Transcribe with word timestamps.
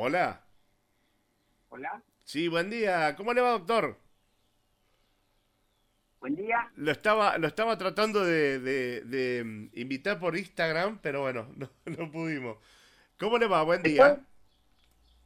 Hola. 0.00 0.40
Hola. 1.70 2.00
Sí, 2.22 2.46
buen 2.46 2.70
día. 2.70 3.16
¿Cómo 3.16 3.34
le 3.34 3.40
va, 3.40 3.50
doctor? 3.50 3.96
Buen 6.20 6.36
día. 6.36 6.70
Lo 6.76 6.92
estaba, 6.92 7.36
lo 7.36 7.48
estaba 7.48 7.76
tratando 7.76 8.24
de, 8.24 8.60
de, 8.60 9.42
mm, 9.44 9.70
invitar 9.72 10.20
por 10.20 10.36
Instagram, 10.36 11.00
pero 11.02 11.22
bueno, 11.22 11.48
no, 11.56 11.68
no 11.86 12.12
pudimos. 12.12 12.58
¿Cómo 13.18 13.38
le 13.38 13.48
va? 13.48 13.64
Buen 13.64 13.82
día. 13.82 14.20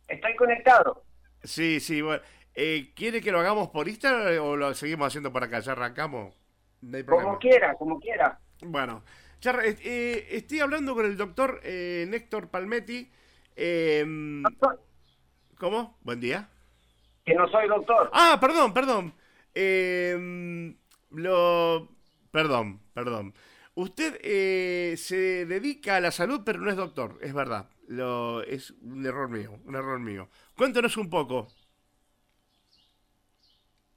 Estoy, 0.08 0.34
conectado. 0.36 1.04
Sí, 1.43 1.79
sí, 1.79 2.00
bueno. 2.00 2.23
Eh, 2.54 2.95
¿Quiere 2.96 3.20
que 3.20 3.30
lo 3.30 3.41
hagamos 3.41 3.68
por 3.68 3.89
Instagram 3.89 4.43
o 4.43 4.57
lo 4.57 4.73
seguimos 4.73 5.09
haciendo 5.09 5.30
por 5.30 5.45
acá? 5.45 5.61
¿Ya 5.61 5.73
arrancamos? 5.73 6.34
como 7.07 7.39
quiera, 7.39 7.75
como 7.75 8.00
quiera. 8.00 8.41
Bueno, 8.62 9.04
ya, 9.43 9.54
eh, 9.62 10.29
estoy 10.30 10.61
hablando 10.61 10.95
con 10.95 11.04
el 11.04 11.18
doctor 11.18 11.61
eh, 11.62 12.07
Néctor 12.09 12.48
Palmetti. 12.48 13.12
Eh, 13.57 14.05
¿Cómo? 15.59 15.98
Buen 16.02 16.20
día. 16.20 16.48
Que 17.24 17.34
no 17.34 17.48
soy 17.48 17.69
doctor. 17.69 18.10
Ah, 18.12 18.38
perdón, 18.41 18.74
perdón. 18.74 19.15
Eh, 19.55 20.74
lo... 21.10 21.88
Perdón, 22.30 22.80
perdón. 22.95 23.34
Usted 23.74 24.19
eh, 24.23 24.95
se 24.96 25.46
dedica 25.46 25.96
a 25.96 26.01
la 26.01 26.10
salud, 26.10 26.43
pero 26.45 26.59
no 26.60 26.70
es 26.70 26.77
doctor, 26.77 27.19
es 27.23 27.33
verdad. 27.33 27.70
Lo, 27.88 28.43
es 28.43 28.73
un 28.83 29.05
error 29.07 29.29
mío, 29.29 29.59
un 29.65 29.74
error 29.74 29.98
mío. 29.98 30.29
Cuéntanos 30.57 30.96
un 30.96 31.09
poco. 31.09 31.48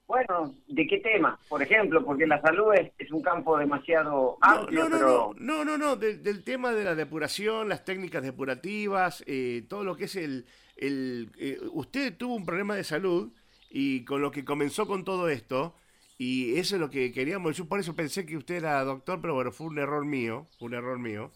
Bueno, 0.08 0.56
¿de 0.68 0.86
qué 0.86 1.00
tema? 1.00 1.40
Por 1.50 1.64
ejemplo, 1.64 2.06
porque 2.06 2.28
la 2.28 2.40
salud 2.40 2.74
es, 2.76 3.12
un 3.12 3.24
campo 3.24 3.58
demasiado 3.58 4.38
amplio, 4.40 4.84
no, 4.84 4.90
no, 4.90 4.98
pero... 4.98 5.34
No, 5.38 5.66
no, 5.66 5.78
no, 5.78 5.96
del 5.96 6.44
tema 6.44 6.74
de 6.74 6.84
la 6.84 6.94
depuración, 6.94 7.70
las 7.70 7.86
técnicas 7.86 8.22
depurativas, 8.22 9.24
eh, 9.26 9.66
todo 9.68 9.84
lo 9.84 9.96
que 9.96 10.06
es 10.06 10.16
el... 10.16 10.46
el 10.76 11.32
eh, 11.38 11.58
usted 11.72 12.16
tuvo 12.16 12.36
un 12.36 12.46
problema 12.46 12.76
de 12.76 12.84
salud 12.84 13.32
y 13.70 14.06
con 14.06 14.22
lo 14.22 14.32
que 14.32 14.46
comenzó 14.46 14.86
con 14.86 15.04
todo 15.04 15.28
esto, 15.28 15.76
y 16.18 16.56
eso 16.56 16.76
es 16.76 16.82
lo 16.82 16.90
que 16.90 17.12
queríamos. 17.12 17.58
Yo 17.58 17.66
por 17.66 17.80
eso 17.80 17.96
pensé 17.96 18.26
que 18.26 18.38
usted 18.38 18.56
era 18.56 18.84
doctor, 18.84 19.20
pero 19.22 19.34
bueno, 19.34 19.52
fue 19.52 19.68
un 19.68 19.80
error 19.80 20.06
mío, 20.06 20.48
un 20.60 20.74
error 20.74 21.00
mío. 21.00 21.32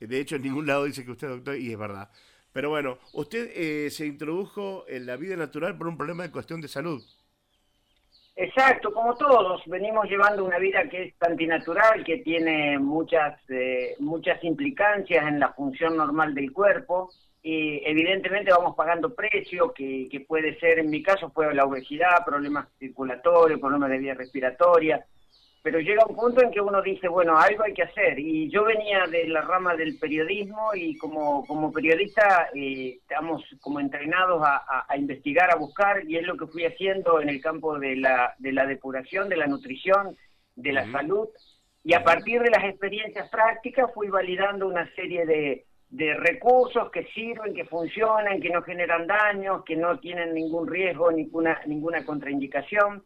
De 0.00 0.20
hecho, 0.20 0.36
en 0.36 0.42
ningún 0.42 0.66
lado 0.66 0.84
dice 0.84 1.04
que 1.04 1.12
usted 1.12 1.28
es 1.28 1.34
doctor 1.34 1.56
y 1.56 1.70
es 1.70 1.78
verdad. 1.78 2.10
Pero 2.52 2.70
bueno, 2.70 2.98
usted 3.12 3.50
eh, 3.54 3.90
se 3.90 4.06
introdujo 4.06 4.84
en 4.88 5.04
la 5.06 5.16
vida 5.16 5.36
natural 5.36 5.76
por 5.76 5.86
un 5.86 5.98
problema 5.98 6.22
de 6.22 6.30
cuestión 6.30 6.60
de 6.60 6.68
salud. 6.68 7.04
Exacto, 8.38 8.92
como 8.92 9.16
todos, 9.16 9.62
venimos 9.64 10.04
llevando 10.10 10.44
una 10.44 10.58
vida 10.58 10.86
que 10.90 11.04
es 11.04 11.14
antinatural, 11.20 12.04
que 12.04 12.18
tiene 12.18 12.78
muchas, 12.78 13.40
eh, 13.48 13.94
muchas 13.98 14.44
implicancias 14.44 15.26
en 15.26 15.40
la 15.40 15.54
función 15.54 15.96
normal 15.96 16.34
del 16.34 16.52
cuerpo 16.52 17.10
y 17.42 17.80
evidentemente 17.86 18.50
vamos 18.50 18.76
pagando 18.76 19.14
precio, 19.14 19.72
que, 19.72 20.06
que 20.10 20.20
puede 20.20 20.58
ser, 20.58 20.80
en 20.80 20.90
mi 20.90 21.02
caso 21.02 21.30
fue 21.30 21.54
la 21.54 21.64
obesidad, 21.64 22.26
problemas 22.26 22.68
circulatorios, 22.78 23.58
problemas 23.58 23.88
de 23.88 23.98
vía 23.98 24.14
respiratoria, 24.14 25.06
pero 25.66 25.80
llega 25.80 26.06
un 26.06 26.14
punto 26.14 26.40
en 26.44 26.52
que 26.52 26.60
uno 26.60 26.80
dice, 26.80 27.08
bueno, 27.08 27.36
algo 27.36 27.64
hay 27.64 27.74
que 27.74 27.82
hacer. 27.82 28.20
Y 28.20 28.48
yo 28.50 28.62
venía 28.62 29.04
de 29.10 29.26
la 29.26 29.40
rama 29.40 29.74
del 29.74 29.98
periodismo 29.98 30.72
y 30.76 30.96
como, 30.96 31.44
como 31.44 31.72
periodista 31.72 32.50
eh, 32.54 32.98
estamos 33.00 33.42
como 33.60 33.80
entrenados 33.80 34.40
a, 34.46 34.84
a, 34.88 34.96
investigar, 34.96 35.50
a 35.50 35.56
buscar, 35.56 36.08
y 36.08 36.18
es 36.18 36.22
lo 36.24 36.36
que 36.36 36.46
fui 36.46 36.64
haciendo 36.66 37.20
en 37.20 37.30
el 37.30 37.40
campo 37.40 37.80
de 37.80 37.96
la, 37.96 38.36
de 38.38 38.52
la 38.52 38.64
depuración, 38.64 39.28
de 39.28 39.38
la 39.38 39.48
nutrición, 39.48 40.16
de 40.54 40.72
la 40.72 40.88
salud. 40.92 41.26
Y 41.82 41.94
a 41.94 42.04
partir 42.04 42.42
de 42.42 42.50
las 42.50 42.62
experiencias 42.62 43.28
prácticas 43.28 43.92
fui 43.92 44.06
validando 44.06 44.68
una 44.68 44.88
serie 44.94 45.26
de, 45.26 45.64
de 45.90 46.14
recursos 46.14 46.90
que 46.90 47.04
sirven, 47.14 47.54
que 47.54 47.64
funcionan, 47.64 48.40
que 48.40 48.50
no 48.50 48.62
generan 48.62 49.06
daños, 49.06 49.64
que 49.64 49.76
no 49.76 49.98
tienen 49.98 50.34
ningún 50.34 50.66
riesgo, 50.66 51.10
ninguna, 51.12 51.60
ninguna 51.66 52.04
contraindicación. 52.04 53.04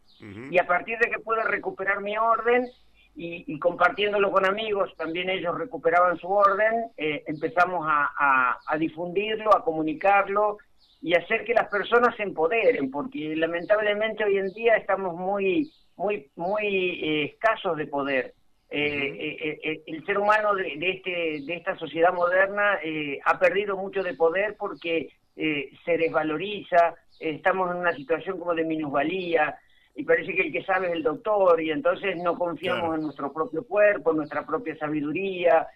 Y 0.50 0.58
a 0.58 0.66
partir 0.66 0.98
de 0.98 1.10
que 1.10 1.18
puedo 1.18 1.42
recuperar 1.42 2.00
mi 2.00 2.16
orden 2.16 2.66
y, 3.14 3.58
compartiéndolo 3.58 4.30
con 4.30 4.46
amigos, 4.46 4.94
también 4.96 5.28
ellos 5.28 5.56
recuperaban 5.58 6.16
su 6.18 6.28
orden, 6.28 6.90
eh, 6.96 7.22
empezamos 7.26 7.86
a, 7.86 8.58
a, 8.66 8.76
difundirlo, 8.78 9.54
a 9.54 9.64
comunicarlo 9.64 10.58
y 11.02 11.14
hacer 11.14 11.44
que 11.44 11.54
las 11.54 11.68
personas 11.68 12.14
se 12.16 12.22
empoderen, 12.22 12.90
porque 12.90 13.34
lamentablemente 13.36 14.24
hoy 14.24 14.38
en 14.38 14.48
día 14.52 14.76
estamos 14.76 15.16
muy, 15.16 15.70
muy, 15.96 16.30
muy 16.36 16.66
eh, 16.66 17.24
escasos 17.24 17.76
de 17.76 17.86
poder. 17.86 18.34
Eh, 18.72 19.36
eh, 19.42 19.60
eh, 19.64 19.82
el 19.84 20.06
ser 20.06 20.16
humano 20.16 20.54
de, 20.54 20.78
este, 20.78 21.40
de 21.44 21.54
esta 21.56 21.76
sociedad 21.76 22.14
moderna 22.14 22.78
ha 23.24 23.38
perdido 23.38 23.76
mucho 23.76 24.02
de 24.02 24.14
poder 24.14 24.54
porque 24.56 25.10
se 25.34 25.96
desvaloriza, 25.96 26.94
estamos 27.18 27.70
en 27.70 27.78
una 27.78 27.94
situación 27.94 28.38
como 28.38 28.54
de 28.54 28.64
minusvalía 28.64 29.58
y 29.96 30.04
parece 30.04 30.34
que 30.34 30.42
el 30.42 30.52
que 30.52 30.62
sabe 30.64 30.88
es 30.88 30.92
el 30.92 31.02
doctor 31.02 31.60
y 31.60 31.70
entonces 31.70 32.16
no 32.18 32.36
confiamos 32.36 32.94
en 32.94 33.02
nuestro 33.02 33.32
propio 33.32 33.64
cuerpo, 33.66 34.10
en 34.10 34.18
nuestra 34.18 34.46
propia 34.46 34.76
sabiduría, 34.76 35.66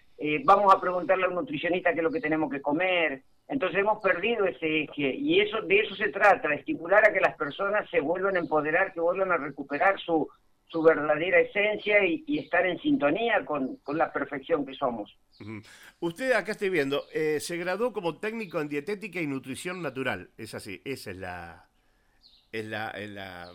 vamos 0.45 0.73
a 0.73 0.79
preguntarle 0.79 1.25
a 1.25 1.29
un 1.29 1.35
nutricionista 1.35 1.91
qué 1.91 1.99
es 1.99 2.03
lo 2.03 2.11
que 2.11 2.21
tenemos 2.21 2.49
que 2.51 2.61
comer. 2.61 3.23
Entonces 3.47 3.79
hemos 3.79 4.01
perdido 4.01 4.45
ese 4.45 4.83
eje 4.83 5.15
y 5.15 5.41
eso 5.41 5.61
de 5.61 5.79
eso 5.79 5.95
se 5.95 6.09
trata, 6.09 6.47
de 6.47 6.55
estimular 6.55 7.03
a 7.05 7.13
que 7.13 7.19
las 7.19 7.35
personas 7.35 7.89
se 7.89 7.99
vuelvan 7.99 8.37
a 8.37 8.39
empoderar, 8.39 8.93
que 8.93 9.01
vuelvan 9.01 9.31
a 9.31 9.37
recuperar 9.37 9.99
su, 9.99 10.27
su 10.67 10.81
verdadera 10.81 11.39
esencia 11.39 12.03
y, 12.05 12.39
estar 12.39 12.65
en 12.65 12.79
sintonía 12.79 13.45
con, 13.45 13.79
la 13.87 14.11
perfección 14.11 14.65
que 14.65 14.73
somos. 14.73 15.15
Usted, 15.99 16.31
acá 16.33 16.53
estoy 16.53 16.69
viendo, 16.69 17.03
eh, 17.13 17.39
se 17.39 17.57
graduó 17.57 17.93
como 17.93 18.17
técnico 18.19 18.59
en 18.59 18.69
dietética 18.69 19.21
y 19.21 19.27
nutrición 19.27 19.81
natural. 19.81 20.29
Es 20.37 20.55
así, 20.55 20.81
esa 20.85 21.11
es 21.11 21.17
la... 21.17 21.69
Es 22.51 22.65
la, 22.65 22.93
la 22.97 23.51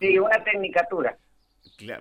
Sí, 0.00 0.18
una 0.18 0.42
tecnicatura. 0.42 1.16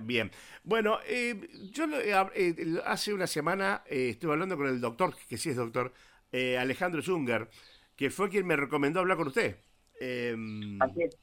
Bien. 0.02 0.32
Bueno, 0.64 0.98
eh, 1.08 1.36
yo 1.72 1.86
eh, 2.00 2.82
hace 2.86 3.14
una 3.14 3.28
semana 3.28 3.84
estuve 3.86 4.34
hablando 4.34 4.58
con 4.58 4.68
el 4.68 4.82
doctor, 4.82 5.14
que 5.30 5.38
sí 5.38 5.52
es 5.52 5.56
doctor, 5.56 5.94
Alejandro 6.32 7.04
Zunger, 7.04 7.48
que 7.96 8.10
fue 8.10 8.30
quien 8.30 8.48
me 8.48 8.56
recomendó 8.56 9.02
hablar 9.02 9.18
con 9.18 9.28
usted. 9.28 9.56
así 10.00 11.04
es. 11.04 11.18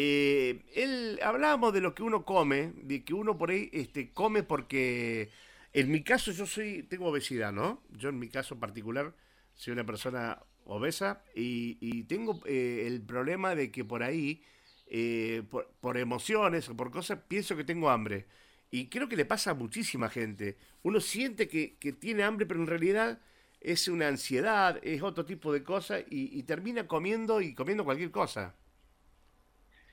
Eh, 0.00 0.62
él 0.76 1.18
hablábamos 1.24 1.72
de 1.72 1.80
lo 1.80 1.92
que 1.92 2.04
uno 2.04 2.24
come, 2.24 2.72
de 2.84 3.02
que 3.02 3.14
uno 3.14 3.36
por 3.36 3.50
ahí 3.50 3.68
este, 3.72 4.12
come 4.12 4.44
porque 4.44 5.28
en 5.72 5.90
mi 5.90 6.04
caso 6.04 6.30
yo 6.30 6.46
soy 6.46 6.84
tengo 6.84 7.06
obesidad, 7.06 7.52
¿no? 7.52 7.82
Yo 7.90 8.08
en 8.10 8.20
mi 8.20 8.28
caso 8.28 8.60
particular 8.60 9.12
soy 9.54 9.72
una 9.72 9.84
persona 9.84 10.40
obesa 10.66 11.24
y, 11.34 12.04
tengo 12.04 12.40
eh, 12.46 12.84
el 12.86 13.02
problema 13.02 13.56
de 13.56 13.72
que 13.72 13.84
por 13.84 14.04
ahí, 14.04 14.44
eh, 14.86 15.42
por, 15.50 15.98
emociones 15.98 16.68
o 16.68 16.76
por 16.76 16.92
cosas, 16.92 17.18
pienso 17.26 17.56
que 17.56 17.64
tengo 17.64 17.90
hambre. 17.90 18.26
Y 18.70 18.86
creo 18.86 19.08
que 19.08 19.16
le 19.16 19.24
pasa 19.24 19.50
a 19.50 19.54
muchísima 19.54 20.08
gente. 20.10 20.58
Uno 20.84 21.00
siente 21.00 21.48
que, 21.48 21.76
tiene 21.98 22.22
hambre, 22.22 22.46
pero 22.46 22.60
en 22.60 22.68
realidad 22.68 23.20
es 23.60 23.88
una 23.88 24.06
ansiedad, 24.06 24.78
es 24.84 25.02
otro 25.02 25.24
tipo 25.24 25.52
de 25.52 25.64
cosa 25.64 25.98
y 26.08 26.40
termina 26.44 26.86
comiendo 26.86 27.40
y 27.40 27.52
comiendo 27.52 27.84
cualquier 27.84 28.12
cosa. 28.12 28.54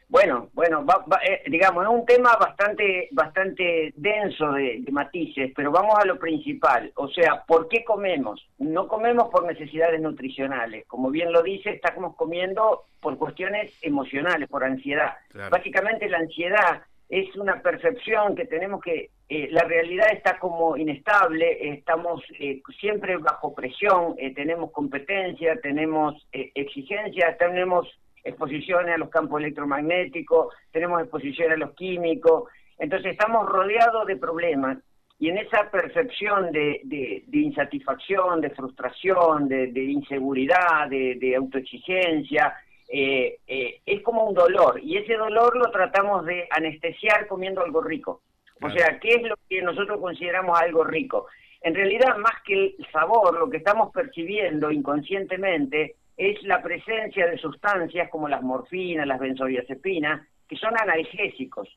Bueno, 0.08 0.50
bueno, 0.54 0.86
eh, 1.24 1.42
digamos, 1.48 1.84
es 1.84 1.90
un 1.90 2.06
tema 2.06 2.36
bastante, 2.36 3.10
bastante 3.12 3.94
denso 3.98 4.52
de, 4.52 4.84
matices, 4.92 5.52
pero 5.56 5.72
vamos 5.72 5.96
a 5.98 6.06
lo 6.06 6.20
principal. 6.20 6.92
O 6.96 7.08
sea, 7.10 7.44
¿por 7.46 7.68
qué 7.68 7.84
comemos? 7.84 8.48
No 8.60 8.88
comemos 8.88 9.30
por 9.30 9.46
necesidades 9.46 10.00
nutricionales. 10.00 10.86
Como 10.88 11.10
bien 11.10 11.32
lo 11.32 11.42
dice, 11.42 11.72
estamos 11.72 12.16
comiendo 12.16 12.84
por 13.00 13.18
cuestiones 13.18 13.74
emocionales, 13.82 14.48
por 14.48 14.64
ansiedad. 14.64 15.16
Básicamente 15.50 16.08
la 16.08 16.20
ansiedad 16.20 16.84
es 17.10 17.36
una 17.36 17.62
percepción 17.62 18.36
que 18.36 18.46
tenemos 18.46 18.82
que 18.82 19.10
eh, 19.28 19.48
la 19.52 19.64
realidad 19.64 20.08
está 20.12 20.38
como 20.40 20.78
inestable, 20.78 21.74
estamos 21.74 22.24
eh, 22.40 22.62
siempre 22.80 23.18
bajo 23.18 23.54
presión, 23.54 24.16
tenemos 24.36 24.72
competencia, 24.72 25.60
tenemos 25.62 26.16
exigencia, 26.32 27.36
tenemos 27.38 27.88
exposiciones 28.26 28.96
a 28.96 28.98
los 28.98 29.10
campos 29.10 29.40
electromagnéticos, 29.40 30.54
tenemos 30.72 31.02
exposiciones 31.02 31.54
a 31.54 31.60
los 31.60 31.76
químicos, 31.76 32.50
entonces 32.78 33.14
estamos 33.14 33.48
rodeados 33.48 34.06
de 34.08 34.18
problemas 34.18 34.80
y 35.18 35.30
en 35.30 35.38
esa 35.38 35.70
percepción 35.72 36.52
de, 36.52 36.82
de, 36.84 37.38
insatisfacción, 37.38 38.42
de 38.42 38.50
frustración, 38.50 39.48
de, 39.48 39.84
inseguridad, 39.84 40.90
de, 40.90 41.36
autoexigencia, 41.38 42.54
eh, 42.90 43.38
eh, 43.48 43.80
es 43.86 44.02
como 44.02 44.26
un 44.26 44.36
dolor 44.36 44.80
y 44.84 44.98
ese 44.98 45.16
dolor 45.16 45.56
lo 45.56 45.72
tratamos 45.72 46.26
de 46.26 46.48
anestesiar 46.52 47.28
comiendo 47.28 47.64
algo 47.64 47.82
rico. 47.82 48.22
O 48.62 48.70
sea, 48.70 49.00
¿qué 49.00 49.10
es 49.10 49.24
lo 49.24 49.36
que 49.50 49.62
nosotros 49.62 50.00
consideramos 50.00 50.60
algo 50.60 50.84
rico? 50.84 51.28
En 51.62 51.76
realidad, 51.76 52.18
más 52.18 52.42
que 52.46 52.76
el 52.78 52.88
sabor, 52.92 53.38
lo 53.38 53.50
que 53.50 53.58
estamos 53.58 53.92
percibiendo 53.92 54.72
inconscientemente 54.72 55.96
es 56.18 56.42
la 56.44 56.62
presencia 56.62 57.28
de 57.28 57.38
sustancias 57.38 58.10
como 58.10 58.28
las 58.28 58.42
morfinas, 58.42 59.08
las 59.08 59.20
benzodiazepinas, 59.20 60.28
que 60.48 60.56
son 60.56 60.74
analgésicos. 60.80 61.68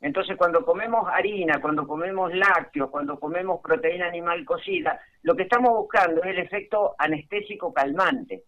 Entonces, 0.00 0.36
cuando 0.36 0.64
comemos 0.64 1.08
harina, 1.10 1.60
cuando 1.60 1.86
comemos 1.86 2.34
lácteos, 2.34 2.90
cuando 2.90 3.18
comemos 3.18 3.60
proteína 3.62 4.06
animal 4.06 4.44
cocida, 4.44 5.00
lo 5.22 5.34
que 5.34 5.44
estamos 5.44 5.70
buscando 5.70 6.22
es 6.22 6.30
el 6.30 6.38
efecto 6.38 6.94
anestésico 6.98 7.72
calmante. 7.72 8.42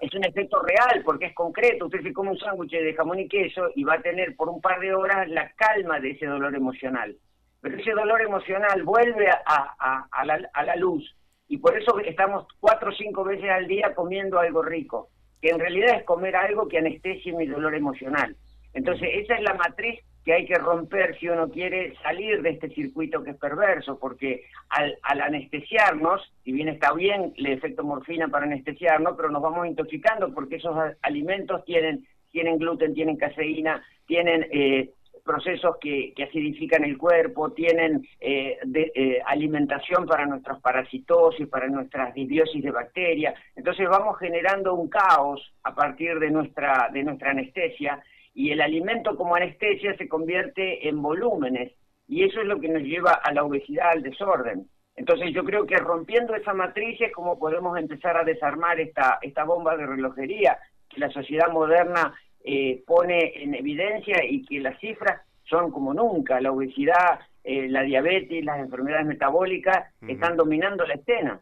Es 0.00 0.14
un 0.14 0.24
efecto 0.24 0.60
real 0.60 1.02
porque 1.02 1.26
es 1.26 1.34
concreto. 1.34 1.86
Usted 1.86 2.02
se 2.02 2.12
come 2.12 2.30
un 2.30 2.38
sándwich 2.38 2.72
de 2.72 2.94
jamón 2.94 3.20
y 3.20 3.28
queso 3.28 3.70
y 3.74 3.84
va 3.84 3.94
a 3.94 4.02
tener 4.02 4.36
por 4.36 4.50
un 4.50 4.60
par 4.60 4.78
de 4.80 4.94
horas 4.94 5.28
la 5.28 5.50
calma 5.52 5.98
de 5.98 6.10
ese 6.10 6.26
dolor 6.26 6.54
emocional. 6.54 7.16
Pero 7.62 7.78
ese 7.78 7.92
dolor 7.92 8.20
emocional 8.20 8.82
vuelve 8.82 9.30
a, 9.30 10.06
a, 10.12 10.24
la, 10.26 10.40
a 10.52 10.64
la 10.64 10.76
luz 10.76 11.16
y 11.50 11.58
por 11.58 11.76
eso 11.76 11.98
estamos 11.98 12.46
cuatro 12.60 12.90
o 12.90 12.94
cinco 12.94 13.24
veces 13.24 13.50
al 13.50 13.66
día 13.66 13.92
comiendo 13.92 14.38
algo 14.38 14.62
rico, 14.62 15.08
que 15.42 15.48
en 15.50 15.58
realidad 15.58 15.96
es 15.96 16.04
comer 16.04 16.36
algo 16.36 16.68
que 16.68 16.78
anestesia 16.78 17.36
mi 17.36 17.44
dolor 17.44 17.74
emocional. 17.74 18.36
Entonces, 18.72 19.08
esa 19.14 19.34
es 19.34 19.42
la 19.42 19.54
matriz 19.54 19.98
que 20.24 20.32
hay 20.32 20.46
que 20.46 20.54
romper 20.54 21.18
si 21.18 21.28
uno 21.28 21.50
quiere 21.50 21.96
salir 22.04 22.40
de 22.42 22.50
este 22.50 22.68
circuito 22.68 23.24
que 23.24 23.30
es 23.30 23.36
perverso, 23.36 23.98
porque 23.98 24.44
al, 24.68 24.96
al 25.02 25.22
anestesiarnos, 25.22 26.22
si 26.44 26.52
bien 26.52 26.68
está 26.68 26.92
bien 26.92 27.34
el 27.36 27.46
efecto 27.46 27.82
morfina 27.82 28.28
para 28.28 28.44
anestesiarnos, 28.44 29.14
pero 29.16 29.28
nos 29.30 29.42
vamos 29.42 29.66
intoxicando 29.66 30.32
porque 30.32 30.56
esos 30.56 30.76
alimentos 31.02 31.64
tienen, 31.64 32.06
tienen 32.30 32.58
gluten, 32.58 32.94
tienen 32.94 33.16
caseína, 33.16 33.82
tienen 34.06 34.46
eh, 34.52 34.90
procesos 35.20 35.76
que, 35.80 36.12
acidifican 36.22 36.84
el 36.84 36.98
cuerpo, 36.98 37.52
tienen 37.52 38.06
eh, 38.20 38.58
eh, 38.74 39.20
alimentación 39.26 40.06
para 40.06 40.26
nuestras 40.26 40.60
parasitosis, 40.60 41.48
para 41.48 41.68
nuestras 41.68 42.14
disbiosis 42.14 42.62
de 42.62 42.70
bacterias. 42.70 43.34
Entonces 43.56 43.88
vamos 43.88 44.18
generando 44.18 44.74
un 44.74 44.88
caos 44.88 45.40
a 45.62 45.74
partir 45.74 46.18
de 46.18 46.30
nuestra, 46.30 46.90
de 46.92 47.02
nuestra 47.02 47.30
anestesia 47.30 48.02
y 48.34 48.50
el 48.50 48.60
alimento 48.60 49.16
como 49.16 49.34
anestesia 49.34 49.96
se 49.96 50.08
convierte 50.08 50.88
en 50.88 51.00
volúmenes 51.02 51.72
y 52.08 52.24
eso 52.24 52.40
es 52.40 52.46
lo 52.46 52.60
que 52.60 52.68
nos 52.68 52.82
lleva 52.82 53.12
a 53.12 53.32
la 53.32 53.44
obesidad, 53.44 53.90
al 53.92 54.02
desorden. 54.02 54.68
Entonces 54.96 55.32
yo 55.32 55.44
creo 55.44 55.66
que 55.66 55.76
rompiendo 55.76 56.34
esa 56.34 56.52
matriz 56.52 57.00
es 57.00 57.12
como 57.12 57.38
podemos 57.38 57.78
empezar 57.78 58.16
a 58.16 58.24
desarmar 58.24 58.80
esta, 58.80 59.18
esta 59.22 59.44
bomba 59.44 59.76
de 59.76 59.86
relojería 59.86 60.58
que 60.88 61.00
la 61.00 61.10
sociedad 61.10 61.50
moderna 61.50 62.12
eh, 62.44 62.82
pone 62.86 63.42
en 63.42 63.54
evidencia 63.54 64.24
y 64.24 64.44
que 64.44 64.60
las 64.60 64.78
cifras 64.80 65.20
son 65.44 65.70
como 65.70 65.94
nunca. 65.94 66.40
La 66.40 66.52
obesidad, 66.52 67.20
eh, 67.44 67.68
la 67.68 67.82
diabetes, 67.82 68.44
las 68.44 68.60
enfermedades 68.60 69.06
metabólicas 69.06 69.92
están 70.06 70.36
dominando 70.36 70.86
la 70.86 70.94
escena. 70.94 71.40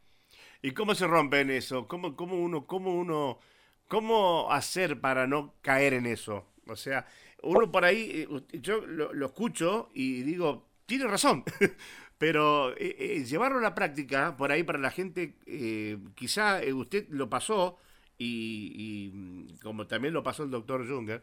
¿Y 0.63 0.73
cómo 0.73 0.95
se 0.95 1.07
rompe 1.07 1.41
en 1.41 1.51
eso? 1.51 1.87
¿Cómo, 1.87 2.17
cómo 2.17 2.37
uno, 2.37 2.67
cómo 2.67 2.95
uno, 2.95 3.39
cómo 3.87 4.51
hacer 4.51 5.01
para 5.01 5.27
no 5.27 5.55
caer 5.63 5.95
en 5.95 6.07
eso? 6.07 6.47
O 6.67 6.77
sea, 6.77 7.07
uno 7.43 7.71
por 7.71 7.85
ahí, 7.85 8.27
eh, 8.29 8.59
yo 8.61 8.85
lo, 8.87 9.27
escucho 9.27 9.91
y 9.95 10.23
digo, 10.23 10.67
tiene 10.87 11.07
razón, 11.07 11.45
pero 12.19 12.73
eh, 12.77 12.97
eh, 12.99 13.25
llevarlo 13.25 13.59
a 13.59 13.63
la 13.63 13.75
práctica, 13.75 14.37
por 14.37 14.51
ahí 14.51 14.63
para 14.65 14.79
la 14.79 14.91
gente, 14.91 15.37
quizá 16.15 16.61
usted 16.75 17.07
lo 17.11 17.31
pasó, 17.31 17.79
y, 18.19 19.11
mm, 19.15 19.59
como 19.63 19.87
también 19.87 20.15
lo 20.15 20.23
pasó 20.23 20.45
el 20.45 20.51
doctor 20.51 20.87
Junger, 20.87 21.23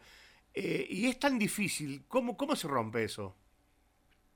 y 0.54 1.06
es 1.06 1.18
tan 1.18 1.38
difícil, 1.38 2.04
¿cómo, 2.08 2.34
¿cómo 2.36 2.56
se 2.56 2.66
rompe 2.66 3.04
eso? 3.04 3.36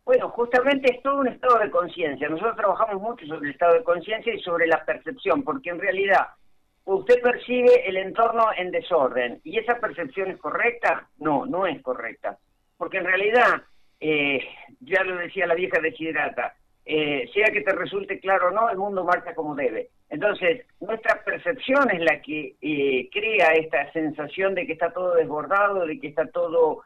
Bueno, 0.04 0.28
justamente 0.30 0.92
es 0.92 1.02
todo 1.02 1.20
un 1.20 1.28
estado 1.28 1.58
de 1.60 1.70
conciencia. 1.70 2.28
Nosotros 2.28 2.56
trabajamos 2.56 3.00
mucho 3.00 3.24
sobre 3.26 3.48
el 3.48 3.52
estado 3.52 3.74
de 3.74 3.84
conciencia 3.84 4.34
y 4.34 4.40
sobre 4.40 4.66
la 4.66 4.84
percepción, 4.84 5.44
porque 5.44 5.70
en 5.70 5.78
realidad 5.78 6.26
usted 6.84 7.20
percibe 7.22 7.88
el 7.88 7.96
entorno 7.96 8.48
en 8.56 8.70
desorden 8.70 9.40
y 9.44 9.58
esa 9.58 9.78
percepción 9.78 10.30
es 10.30 10.38
correcta, 10.38 11.08
no, 11.18 11.46
no 11.46 11.66
es 11.66 11.80
correcta, 11.82 12.38
porque 12.76 12.98
en 12.98 13.04
realidad, 13.04 13.62
eh, 14.00 14.42
ya 14.80 15.04
lo 15.04 15.16
decía 15.16 15.46
la 15.46 15.54
vieja 15.54 15.80
desiderata, 15.80 16.56
eh, 16.92 17.30
sea 17.32 17.46
que 17.52 17.60
te 17.60 17.72
resulte 17.72 18.18
claro 18.18 18.48
o 18.48 18.50
no, 18.50 18.68
el 18.68 18.76
mundo 18.76 19.04
marcha 19.04 19.34
como 19.34 19.54
debe. 19.54 19.90
Entonces, 20.08 20.66
nuestra 20.80 21.22
percepción 21.22 21.88
es 21.90 22.00
la 22.00 22.20
que 22.20 22.56
eh, 22.60 23.08
crea 23.12 23.52
esta 23.52 23.92
sensación 23.92 24.56
de 24.56 24.66
que 24.66 24.72
está 24.72 24.92
todo 24.92 25.14
desbordado, 25.14 25.86
de 25.86 26.00
que 26.00 26.08
está 26.08 26.26
todo 26.26 26.82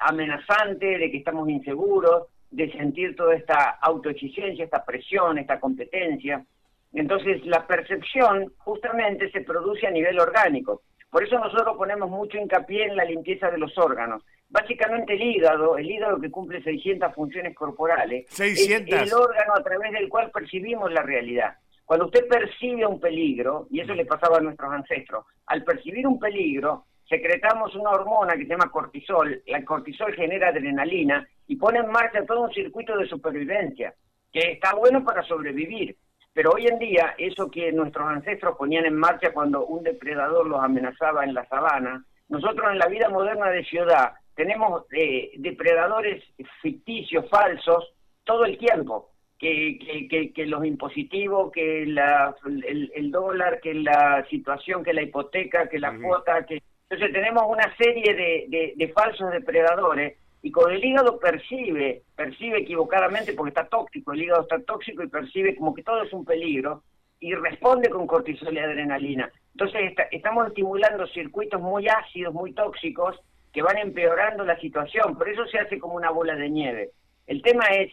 amenazante, 0.00 0.98
de 0.98 1.10
que 1.10 1.18
estamos 1.18 1.48
inseguros, 1.48 2.26
de 2.50 2.70
sentir 2.72 3.16
toda 3.16 3.34
esta 3.34 3.78
autoexigencia, 3.80 4.64
esta 4.64 4.84
presión, 4.84 5.38
esta 5.38 5.60
competencia. 5.60 6.44
Entonces, 6.92 7.44
la 7.44 7.66
percepción 7.66 8.52
justamente 8.58 9.30
se 9.30 9.42
produce 9.42 9.86
a 9.86 9.90
nivel 9.90 10.18
orgánico. 10.18 10.82
Por 11.10 11.24
eso 11.24 11.38
nosotros 11.38 11.76
ponemos 11.76 12.10
mucho 12.10 12.38
hincapié 12.38 12.84
en 12.84 12.96
la 12.96 13.04
limpieza 13.04 13.50
de 13.50 13.58
los 13.58 13.76
órganos. 13.78 14.22
Básicamente 14.50 15.14
el 15.14 15.22
hígado, 15.22 15.76
el 15.78 15.90
hígado 15.90 16.20
que 16.20 16.30
cumple 16.30 16.62
600 16.62 17.14
funciones 17.14 17.54
corporales, 17.54 18.26
600. 18.28 18.94
es 18.94 19.12
el 19.12 19.18
órgano 19.18 19.54
a 19.54 19.62
través 19.62 19.92
del 19.92 20.08
cual 20.08 20.30
percibimos 20.30 20.92
la 20.92 21.02
realidad. 21.02 21.56
Cuando 21.84 22.06
usted 22.06 22.28
percibe 22.28 22.86
un 22.86 23.00
peligro, 23.00 23.66
y 23.70 23.80
eso 23.80 23.94
le 23.94 24.04
pasaba 24.04 24.38
a 24.38 24.40
nuestros 24.40 24.70
ancestros, 24.70 25.24
al 25.46 25.64
percibir 25.64 26.06
un 26.06 26.18
peligro, 26.18 26.84
secretamos 27.08 27.74
una 27.74 27.90
hormona 27.90 28.34
que 28.34 28.42
se 28.42 28.50
llama 28.50 28.70
cortisol, 28.70 29.42
la 29.46 29.64
cortisol 29.64 30.14
genera 30.14 30.48
adrenalina 30.48 31.26
y 31.46 31.56
pone 31.56 31.78
en 31.78 31.90
marcha 31.90 32.24
todo 32.26 32.42
un 32.42 32.52
circuito 32.52 32.96
de 32.96 33.08
supervivencia, 33.08 33.94
que 34.30 34.52
está 34.52 34.74
bueno 34.74 35.02
para 35.02 35.22
sobrevivir, 35.22 35.96
pero 36.38 36.52
hoy 36.52 36.68
en 36.68 36.78
día, 36.78 37.16
eso 37.18 37.50
que 37.50 37.72
nuestros 37.72 38.06
ancestros 38.06 38.56
ponían 38.56 38.86
en 38.86 38.94
marcha 38.94 39.32
cuando 39.32 39.66
un 39.66 39.82
depredador 39.82 40.46
los 40.46 40.62
amenazaba 40.62 41.24
en 41.24 41.34
la 41.34 41.44
sabana, 41.48 42.04
nosotros 42.28 42.70
en 42.70 42.78
la 42.78 42.86
vida 42.86 43.08
moderna 43.08 43.50
de 43.50 43.64
ciudad 43.64 44.12
tenemos 44.36 44.84
eh, 44.92 45.32
depredadores 45.38 46.22
ficticios, 46.62 47.28
falsos, 47.28 47.92
todo 48.22 48.44
el 48.44 48.56
tiempo. 48.56 49.10
Que, 49.36 50.06
que, 50.08 50.32
que, 50.32 50.46
los 50.46 50.64
impositivos, 50.64 51.50
que 51.50 51.86
la, 51.86 52.36
el, 52.46 53.10
dólar, 53.10 53.58
que 53.60 53.74
la 53.74 54.24
situación, 54.30 54.84
que 54.84 54.92
la 54.92 55.02
hipoteca, 55.02 55.68
que 55.68 55.80
la 55.80 55.98
cuota, 55.98 56.46
que... 56.46 56.62
Entonces 56.88 57.14
tenemos 57.14 57.44
una 57.48 57.76
serie 57.76 58.14
de, 58.14 58.74
de 58.76 58.88
falsos 58.92 59.32
depredadores 59.32 60.18
y 60.42 60.50
con 60.50 60.72
el 60.72 60.84
hígado 60.84 61.18
percibe, 61.18 62.02
percibe 62.14 62.60
equivocadamente 62.60 63.32
porque 63.32 63.50
está 63.50 63.66
tóxico, 63.68 64.12
el 64.12 64.22
hígado 64.22 64.42
está 64.42 64.60
tóxico 64.60 65.02
y 65.02 65.08
percibe 65.08 65.56
como 65.56 65.74
que 65.74 65.82
todo 65.82 66.02
es 66.02 66.12
un 66.12 66.24
peligro 66.24 66.82
y 67.20 67.34
responde 67.34 67.90
con 67.90 68.06
cortisol 68.06 68.54
y 68.54 68.58
adrenalina. 68.58 69.30
Entonces 69.52 69.92
estamos 70.12 70.46
estimulando 70.46 71.06
circuitos 71.08 71.60
muy 71.60 71.88
ácidos, 71.88 72.32
muy 72.32 72.52
tóxicos, 72.52 73.18
que 73.52 73.62
van 73.62 73.78
empeorando 73.78 74.44
la 74.44 74.58
situación, 74.60 75.16
por 75.16 75.28
eso 75.28 75.44
se 75.46 75.58
hace 75.58 75.78
como 75.78 75.94
una 75.94 76.10
bola 76.10 76.36
de 76.36 76.48
nieve. 76.48 76.90
El 77.26 77.42
tema 77.42 77.64
es 77.64 77.92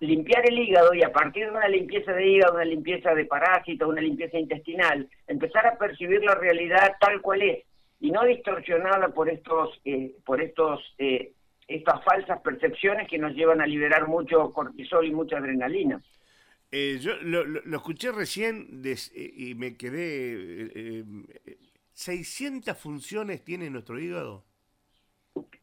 limpiar 0.00 0.48
el 0.48 0.58
hígado 0.58 0.94
y 0.94 1.02
a 1.02 1.12
partir 1.12 1.46
de 1.46 1.50
una 1.50 1.68
limpieza 1.68 2.12
de 2.12 2.26
hígado, 2.26 2.54
una 2.54 2.64
limpieza 2.64 3.14
de 3.14 3.24
parásitos, 3.24 3.88
una 3.88 4.00
limpieza 4.00 4.38
intestinal, 4.38 5.08
empezar 5.26 5.66
a 5.66 5.78
percibir 5.78 6.22
la 6.22 6.34
realidad 6.34 6.92
tal 7.00 7.20
cual 7.20 7.42
es 7.42 7.64
y 8.00 8.10
no 8.10 8.22
distorsionada 8.24 9.08
por 9.08 9.28
estos, 9.30 9.80
eh, 9.84 10.14
por 10.24 10.40
estos 10.42 10.80
eh, 10.98 11.32
estas 11.66 12.04
falsas 12.04 12.40
percepciones 12.40 13.08
que 13.08 13.18
nos 13.18 13.32
llevan 13.34 13.60
a 13.60 13.66
liberar 13.66 14.06
mucho 14.08 14.52
cortisol 14.52 15.06
y 15.06 15.12
mucha 15.12 15.38
adrenalina. 15.38 16.02
Eh, 16.70 16.98
yo 17.00 17.14
lo, 17.22 17.60
escuché 17.76 18.12
recién 18.12 18.82
y 19.14 19.54
me 19.54 19.76
quedé... 19.76 20.70
Eh, 20.74 21.04
600 21.92 22.68
eh, 22.68 22.74
funciones 22.74 23.44
tiene 23.44 23.70
nuestro 23.70 23.98
hígado. 23.98 24.44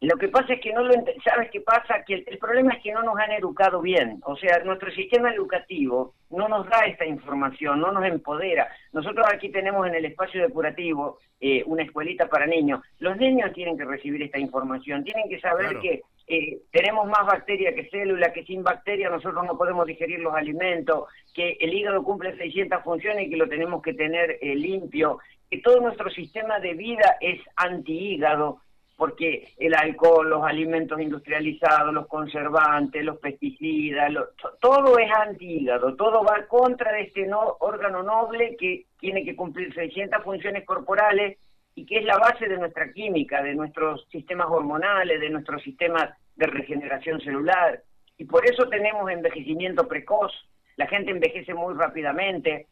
Lo 0.02 0.18
que 0.18 0.28
pasa 0.28 0.54
es 0.54 0.62
que 0.62 0.74
no 0.74 0.84
lo 0.84 0.94
sabes 1.24 1.50
qué 1.52 1.62
pasa 1.62 2.04
que 2.06 2.26
el, 2.28 2.38
problema 2.40 2.74
es 2.74 2.84
que 2.84 2.92
no 2.92 3.04
nos 3.04 3.18
han 3.18 3.32
educado 3.32 3.82
bien, 3.82 4.20
o 4.26 4.36
sea, 4.36 4.60
nuestro 4.66 4.92
sistema 4.92 5.34
educativo 5.34 6.16
no 6.30 6.50
nos 6.50 6.68
da 6.68 6.82
esta 6.88 7.06
información, 7.06 7.80
no 7.80 7.92
nos 7.92 8.04
empodera. 8.06 8.68
Nosotros 8.92 9.26
aquí 9.32 9.50
tenemos 9.50 9.88
en 9.88 9.96
el 9.96 10.06
espacio 10.06 10.42
depurativo 10.42 11.20
eh, 11.40 11.64
una 11.68 11.84
escuelita 11.84 12.28
para 12.28 12.48
niños. 12.48 12.82
Los 13.00 13.16
niños 13.18 13.54
tienen 13.54 13.78
que 13.78 13.86
recibir 13.86 14.22
esta 14.24 14.40
información, 14.40 15.04
tienen 15.04 15.30
que 15.30 15.40
saber 15.40 15.80
que 15.80 16.02
eh, 16.28 16.58
tenemos 16.72 17.08
más 17.08 17.26
bacteria 17.26 17.74
que 17.74 17.90
célula, 17.90 18.34
que 18.34 18.44
sin 18.44 18.64
bacteria 18.64 19.10
nosotros 19.10 19.46
no 19.46 19.58
podemos 19.58 19.86
digerir 19.86 20.20
los 20.20 20.34
alimentos, 20.34 21.10
que 21.34 21.58
el 21.60 21.74
hígado 21.74 22.04
cumple 22.04 22.36
600 22.36 22.84
funciones 22.84 23.28
y 23.28 23.30
que 23.30 23.38
lo 23.38 23.48
tenemos 23.48 23.82
que 23.82 23.94
tener 23.94 24.38
eh, 24.42 24.56
limpio, 24.56 25.20
que 25.50 25.60
todo 25.60 25.80
nuestro 25.80 26.10
sistema 26.10 26.60
de 26.60 26.74
vida 26.74 27.18
es 27.22 27.40
anti-hígado 27.56 28.62
porque 29.02 29.52
el 29.58 29.74
alcohol, 29.74 30.30
los 30.30 30.44
alimentos 30.44 31.02
industrializados, 31.02 31.92
los 31.92 32.06
conservantes, 32.06 33.04
los 33.04 33.18
pesticidas, 33.18 34.14
todo 34.60 35.00
es 35.00 35.12
anti-hígado, 35.12 35.96
todo 35.96 36.24
va 36.24 36.46
contra 36.46 36.92
de 36.92 37.02
este 37.02 37.26
no, 37.26 37.58
órgano 37.62 38.04
noble 38.04 38.56
que 38.60 38.86
tiene 39.00 39.26
que 39.26 39.36
cumplir 39.36 39.74
600 39.74 40.24
funciones 40.24 40.68
corporales 40.68 41.40
y 41.74 41.84
que 41.84 41.98
es 41.98 42.06
la 42.06 42.20
base 42.20 42.48
de 42.48 42.60
nuestra 42.60 42.94
química, 42.94 43.42
de 43.42 43.56
nuestros 43.56 44.08
sistemas 44.12 44.46
hormonales, 44.52 45.20
de 45.20 45.32
nuestros 45.32 45.64
sistemas 45.64 46.16
de 46.36 46.46
regeneración 46.46 47.20
celular. 47.22 47.82
Y 48.20 48.26
por 48.26 48.46
eso 48.46 48.70
tenemos 48.70 49.10
envejecimiento 49.10 49.88
precoz, 49.88 50.32
la 50.76 50.86
gente 50.86 51.10
envejece 51.10 51.56
muy 51.56 51.74
rápidamente, 51.74 52.68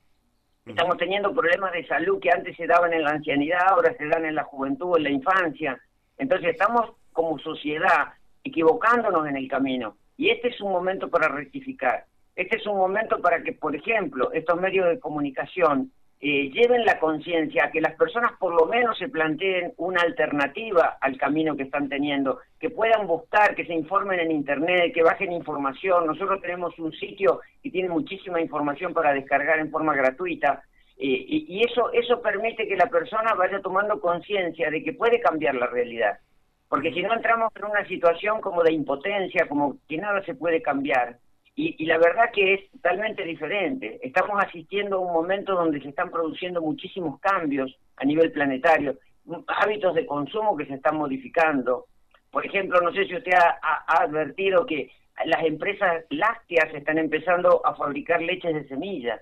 estamos 0.64 0.96
teniendo 0.98 1.34
problemas 1.34 1.72
de 1.72 1.88
salud 1.88 2.20
que 2.20 2.30
antes 2.30 2.56
se 2.56 2.68
daban 2.68 2.94
en 2.94 3.02
la 3.02 3.14
ancianidad, 3.14 3.68
ahora 3.68 3.96
se 3.98 4.06
dan 4.06 4.26
en 4.26 4.36
la 4.36 4.44
juventud, 4.44 4.96
en 4.96 5.04
la 5.06 5.10
infancia 5.10 5.82
entonces 6.20 6.50
estamos 6.52 6.92
como 7.12 7.40
sociedad 7.40 8.14
equivocándonos 8.44 9.28
en 9.28 9.38
el 9.38 9.48
camino 9.48 9.98
y 10.16 10.30
este 10.30 10.50
es 10.50 10.62
un 10.62 10.72
momento 10.72 11.10
para 11.10 11.30
rectificar. 11.30 12.06
Este 12.36 12.58
es 12.58 12.68
un 12.68 12.78
momento 12.78 13.20
para 13.22 13.42
que, 13.42 13.54
por 13.54 13.76
ejemplo, 13.76 14.32
estos 14.32 14.60
medios 14.62 14.88
de 14.88 15.00
comunicación 15.00 15.92
eh, 16.22 16.50
lleven 16.52 16.86
la 16.86 17.00
conciencia 17.00 17.66
a 17.66 17.72
que 17.72 17.80
las 17.80 17.96
personas 17.96 18.34
por 18.38 18.54
lo 18.54 18.68
menos 18.68 18.98
se 18.98 19.08
planteen 19.08 19.74
una 19.78 20.02
alternativa 20.02 20.98
al 21.00 21.18
camino 21.18 21.56
que 21.56 21.64
están 21.64 21.88
teniendo, 21.88 22.40
que 22.60 22.70
puedan 22.70 23.08
buscar, 23.08 23.56
que 23.56 23.66
se 23.66 23.74
informen 23.74 24.20
en 24.20 24.32
Internet, 24.32 24.94
que 24.94 25.04
bajen 25.04 25.32
información. 25.32 26.06
Nosotros 26.06 26.42
tenemos 26.42 26.78
un 26.78 26.92
sitio 26.92 27.40
que 27.64 27.72
tiene 27.72 27.88
muchísima 27.88 28.42
información 28.42 28.94
para 28.94 29.14
descargar 29.14 29.60
en 29.60 29.72
forma 29.72 29.96
gratuita. 29.96 30.64
Y, 31.02 31.46
y 31.48 31.64
eso, 31.64 31.92
eso 31.94 32.22
permite 32.22 32.68
que 32.68 32.76
la 32.76 32.88
persona 32.88 33.34
vaya 33.34 33.62
tomando 33.62 34.02
conciencia 34.02 34.70
de 34.70 34.84
que 34.84 34.94
puede 34.94 35.22
cambiar 35.22 35.56
la 35.56 35.68
realidad. 35.68 36.20
Porque 36.68 36.94
si 36.94 37.02
no 37.02 37.14
entramos 37.14 37.52
en 37.56 37.66
una 37.66 37.88
situación 37.88 38.42
como 38.42 38.62
de 38.64 38.74
impotencia, 38.74 39.48
como 39.48 39.78
que 39.88 39.98
nada 39.98 40.22
se 40.26 40.36
puede 40.36 40.62
cambiar, 40.62 41.18
y, 41.62 41.86
la 41.86 41.98
verdad 41.98 42.32
que 42.34 42.54
es 42.54 42.72
totalmente 42.72 43.26
diferente. 43.26 44.00
Estamos 44.02 44.42
asistiendo 44.42 44.96
a 44.96 45.00
un 45.00 45.12
momento 45.12 45.56
donde 45.56 45.82
se 45.82 45.90
están 45.90 46.10
produciendo 46.10 46.62
muchísimos 46.62 47.20
cambios 47.20 47.78
a 47.98 48.06
nivel 48.06 48.32
planetario, 48.32 48.98
hábitos 49.46 49.94
de 49.94 50.06
consumo 50.06 50.56
que 50.56 50.68
se 50.68 50.76
están 50.76 50.96
modificando. 50.96 51.88
Por 52.32 52.46
ejemplo, 52.46 52.80
no 52.80 52.94
sé 52.94 53.06
si 53.08 53.16
usted 53.16 53.34
ha, 53.34 53.84
advertido 53.88 54.66
que 54.66 54.90
las 55.26 55.44
empresas 55.44 56.06
lácteas 56.12 56.74
están 56.74 56.98
empezando 56.98 57.62
a 57.66 57.76
fabricar 57.76 58.22
leches 58.22 58.54
de 58.54 58.68
semillas. 58.70 59.20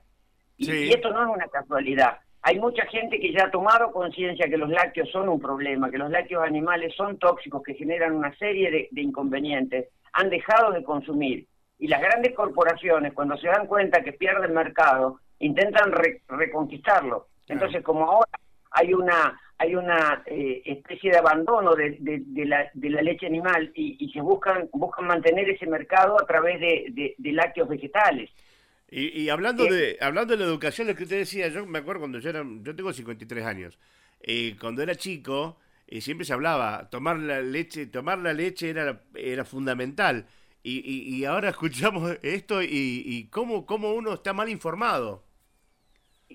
Y, 0.57 0.89
esto 0.89 1.11
no 1.11 1.23
es 1.23 1.35
una 1.35 1.47
casualidad. 1.47 2.19
Hay 2.41 2.59
mucha 2.59 2.85
gente 2.87 3.19
que 3.19 3.33
ya 3.33 3.45
ha 3.45 3.51
tomado 3.51 3.91
conciencia 3.91 4.47
que 4.47 4.57
los 4.57 4.69
lácteos 4.69 5.09
son 5.11 5.27
un 5.29 5.39
problema, 5.39 5.91
que 5.91 5.97
los 5.97 6.09
lácteos 6.09 6.43
animales 6.43 6.93
son 6.95 7.17
tóxicos, 7.17 7.61
que 7.63 7.73
generan 7.73 8.13
una 8.13 8.35
serie 8.37 8.89
de 8.89 9.01
inconvenientes. 9.01 9.89
Han 10.13 10.29
dejado 10.29 10.71
de 10.71 10.83
consumir 10.83 11.45
y 11.79 11.87
las 11.87 12.01
grandes 12.01 12.33
corporaciones, 12.33 13.13
cuando 13.13 13.37
se 13.37 13.47
dan 13.47 13.67
cuenta 13.67 14.03
que 14.03 14.13
pierden 14.13 14.53
mercado, 14.53 15.19
intentan 15.39 15.91
reconquistarlo. 16.27 17.27
Entonces, 17.47 17.83
como 17.83 18.09
ahora 18.09 18.31
hay 18.71 18.93
una 18.93 19.39
hay 19.59 19.75
una 19.75 20.21
eh, 20.27 20.61
especie 20.65 21.09
de 21.09 21.17
abandono 21.17 21.73
de, 21.73 21.97
de, 21.99 22.45
la, 22.45 22.69
de 22.75 22.89
la 22.91 23.01
leche 23.01 23.25
animal 23.25 23.71
y, 23.73 24.07
se 24.13 24.21
buscan 24.21 24.69
buscan 24.71 25.07
mantener 25.07 25.49
ese 25.49 25.65
mercado 25.65 26.15
a 26.21 26.27
través 26.27 26.59
de, 26.59 27.15
lácteos 27.17 27.67
vegetales. 27.67 28.29
Y, 28.89 29.27
hablando 29.27 29.65
eh, 29.65 29.71
de 29.71 29.97
hablando 29.99 30.33
de 30.33 30.39
la 30.39 30.45
educación, 30.45 30.87
lo 30.87 30.95
que 30.95 31.03
usted 31.03 31.17
decía, 31.17 31.49
yo 31.49 31.65
me 31.65 31.79
acuerdo 31.79 32.01
cuando 32.01 32.19
yo 32.19 32.29
era, 32.29 32.45
yo 32.61 32.75
tengo 32.75 32.93
53 32.93 33.45
años, 33.45 33.77
eh, 34.21 34.55
cuando 34.59 34.81
era 34.81 34.95
chico, 34.95 35.57
siempre 35.99 36.25
se 36.25 36.33
hablaba, 36.33 36.89
tomar 36.89 37.17
la 37.17 37.41
leche, 37.41 37.87
tomar 37.87 38.19
la 38.19 38.33
leche 38.33 38.69
era, 38.69 39.01
era 39.13 39.43
fundamental. 39.43 40.25
Y, 40.63 40.79
y, 41.15 41.25
ahora 41.25 41.49
escuchamos 41.55 42.17
esto 42.21 42.61
y, 42.61 42.67
y 43.05 43.27
cómo, 43.29 43.65
cómo 43.65 43.93
uno 43.93 44.13
está 44.13 44.33
mal 44.33 44.49
informado. 44.49 45.27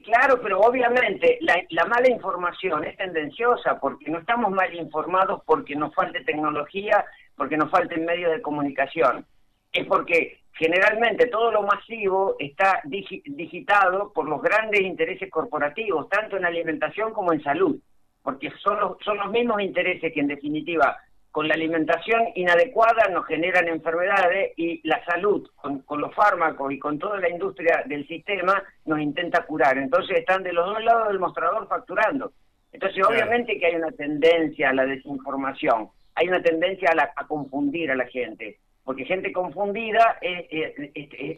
Claro, 0.04 0.40
pero 0.40 0.61
obviamente 0.61 1.38
la, 1.42 1.62
la, 1.68 1.85
mala 1.85 2.11
información 2.11 2.82
es 2.85 2.97
tendenciosa 2.97 3.78
porque 3.78 4.11
no 4.11 4.18
estamos 4.18 4.50
mal 4.50 4.75
informados 4.75 5.42
porque 5.44 5.76
nos 5.76 5.94
falte 5.94 6.25
tecnología, 6.25 7.04
porque 7.37 7.59
nos 7.59 7.71
falten 7.71 8.06
medios 8.06 8.32
de 8.32 8.40
comunicación. 8.40 9.26
Es 9.73 9.87
porque 9.87 10.41
generalmente 10.52 11.26
todo 11.29 11.50
lo 11.50 11.62
masivo 11.62 12.37
está 12.38 12.83
digitado 12.85 14.12
por 14.12 14.29
los 14.29 14.43
grandes 14.43 14.83
intereses 14.83 15.31
corporativos, 15.31 16.09
tanto 16.09 16.37
en 16.37 16.45
alimentación 16.45 17.12
como 17.12 17.33
en 17.33 17.43
salud, 17.43 17.79
porque 18.23 18.50
son 18.62 18.79
los, 18.79 18.97
son 19.05 19.17
los 19.17 19.31
mismos 19.31 19.62
intereses 19.62 20.12
que 20.12 20.21
en 20.21 20.29
definitiva 20.29 20.97
con 21.33 21.49
la 21.49 21.55
alimentación 21.55 22.29
inadecuada 22.35 23.09
nos 23.09 23.26
generan 23.26 23.67
enfermedades 23.67 24.52
y 24.57 24.87
la 24.87 25.02
salud 25.07 25.49
con, 25.57 26.00
los 26.00 26.14
fármacos 26.14 26.71
y 26.71 26.79
con 26.79 26.99
toda 26.99 27.19
la 27.19 27.31
industria 27.31 27.83
del 27.87 28.07
sistema 28.07 28.62
nos 28.85 29.00
intenta 29.00 29.45
curar. 29.47 29.79
Entonces 29.79 30.19
están 30.19 30.43
de 30.43 30.52
los 30.52 30.67
dos 30.67 30.85
lados 30.85 31.09
del 31.09 31.19
mostrador 31.19 31.67
facturando. 31.69 32.33
Entonces 32.71 33.02
obviamente 33.05 33.59
que 33.59 33.67
hay 33.67 33.76
una 33.76 33.93
tendencia 33.93 34.71
a 34.71 34.75
la 34.75 34.85
desinformación, 34.85 35.88
hay 36.14 36.29
una 36.29 36.43
tendencia 36.43 36.91
a, 37.17 37.26
confundir 37.26 37.91
a 37.91 37.97
la 37.97 38.07
gente, 38.07 38.59
porque 38.85 39.05
gente 39.05 39.33
confundida 39.33 40.19
es, 40.21 40.47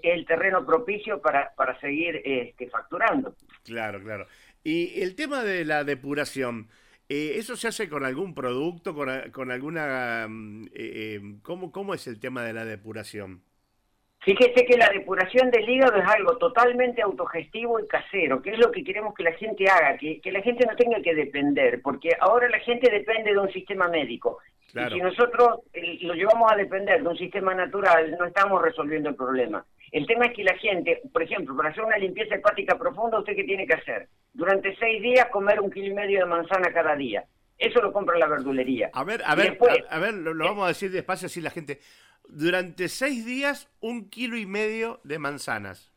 el 0.03 0.27
terreno 0.27 0.65
propicio 0.65 1.21
para, 1.21 1.53
para 1.55 1.79
seguir 1.81 2.23
este, 2.25 2.69
facturando. 2.71 3.35
Claro, 3.65 4.03
claro. 4.03 4.27
Y 4.63 5.03
el 5.03 5.15
tema 5.15 5.43
de 5.45 5.65
la 5.65 5.85
depuración, 5.85 6.69
eh, 7.09 7.35
¿Eso 7.37 7.55
se 7.57 7.69
hace 7.69 7.89
con 7.89 8.05
algún 8.05 8.35
producto, 8.35 8.95
con, 8.95 9.09
con 9.31 9.51
alguna... 9.51 10.27
Mm, 10.29 10.65
eh, 10.67 10.71
eh, 10.75 11.21
¿cómo, 11.43 11.71
¿Cómo 11.71 11.95
es 11.95 12.07
el 12.07 12.19
tema 12.19 12.43
de 12.43 12.55
la 12.55 12.65
depuración? 12.65 13.43
Fíjese 14.25 14.65
que 14.65 14.79
la 14.79 14.89
depuración 14.89 15.51
del 15.51 15.69
hígado 15.69 15.97
es 15.97 16.09
algo 16.09 16.39
totalmente 16.39 17.03
autogestivo 17.03 17.79
y 17.79 17.87
casero, 17.87 18.41
que 18.41 18.51
es 18.51 18.59
lo 18.59 18.71
que 18.73 18.83
queremos 18.83 19.15
que 19.15 19.23
la 19.23 19.33
gente 19.33 19.69
haga, 19.69 19.99
que, 19.99 20.21
que 20.21 20.33
la 20.33 20.41
gente 20.41 20.67
no 20.67 20.75
tenga 20.77 21.01
que 21.03 21.15
depender, 21.15 21.83
porque 21.83 22.11
ahora 22.21 22.49
la 22.49 22.59
gente 22.61 22.91
depende 22.91 23.33
de 23.33 23.39
un 23.39 23.53
sistema 23.53 23.87
médico. 23.89 24.39
Y 24.75 24.95
si 24.95 25.01
nosotros 25.01 25.61
lo 26.01 26.15
llevamos 26.15 26.51
a 26.51 26.57
depender 26.57 27.03
de 27.03 27.09
un 27.09 27.17
sistema 27.17 27.55
natural, 27.55 28.17
no 28.19 28.25
estamos 28.25 28.61
resolviendo 28.61 29.11
el 29.11 29.15
problema. 29.15 29.65
El 29.93 30.07
tema 30.07 30.27
es 30.27 30.35
que 30.35 30.43
la 30.43 30.57
gente, 30.57 31.03
por 31.13 31.23
ejemplo, 31.23 31.57
para 31.57 31.69
hacer 31.69 31.85
una 31.85 31.99
limpieza 31.99 32.35
hepática 32.35 32.77
profunda, 32.77 33.21
¿usted 33.21 33.37
qué 33.37 33.45
tiene 33.45 33.67
que 33.67 33.75
hacer? 33.75 34.09
Durante 34.33 34.75
seis 34.77 35.01
días 35.01 35.29
comer 35.31 35.61
un 35.61 35.71
kilo 35.71 35.87
y 35.87 35.95
medio 35.95 36.21
de 36.21 36.27
manzana 36.27 36.73
cada 36.73 36.97
día. 36.97 37.25
Eso 37.57 37.81
lo 37.81 37.93
compra 37.93 38.19
la 38.19 38.27
verdulería. 38.27 38.91
A 38.93 39.05
ver, 39.05 39.23
a 39.25 39.37
ver, 39.37 39.57
a, 39.89 39.99
ver, 40.01 40.15
lo, 40.15 40.35
lo, 40.35 40.45
vamos 40.45 40.65
a 40.65 40.69
decir 40.69 40.91
despacio 40.91 41.27
así 41.27 41.41
la 41.41 41.51
gente. 41.51 41.79
Durante 42.37 42.89
seis 42.89 43.25
días, 43.25 43.71
un 43.81 44.11
kilo 44.11 44.37
y 44.37 44.45
medio 44.45 45.01
de 45.05 45.21
manzanas. 45.21 45.93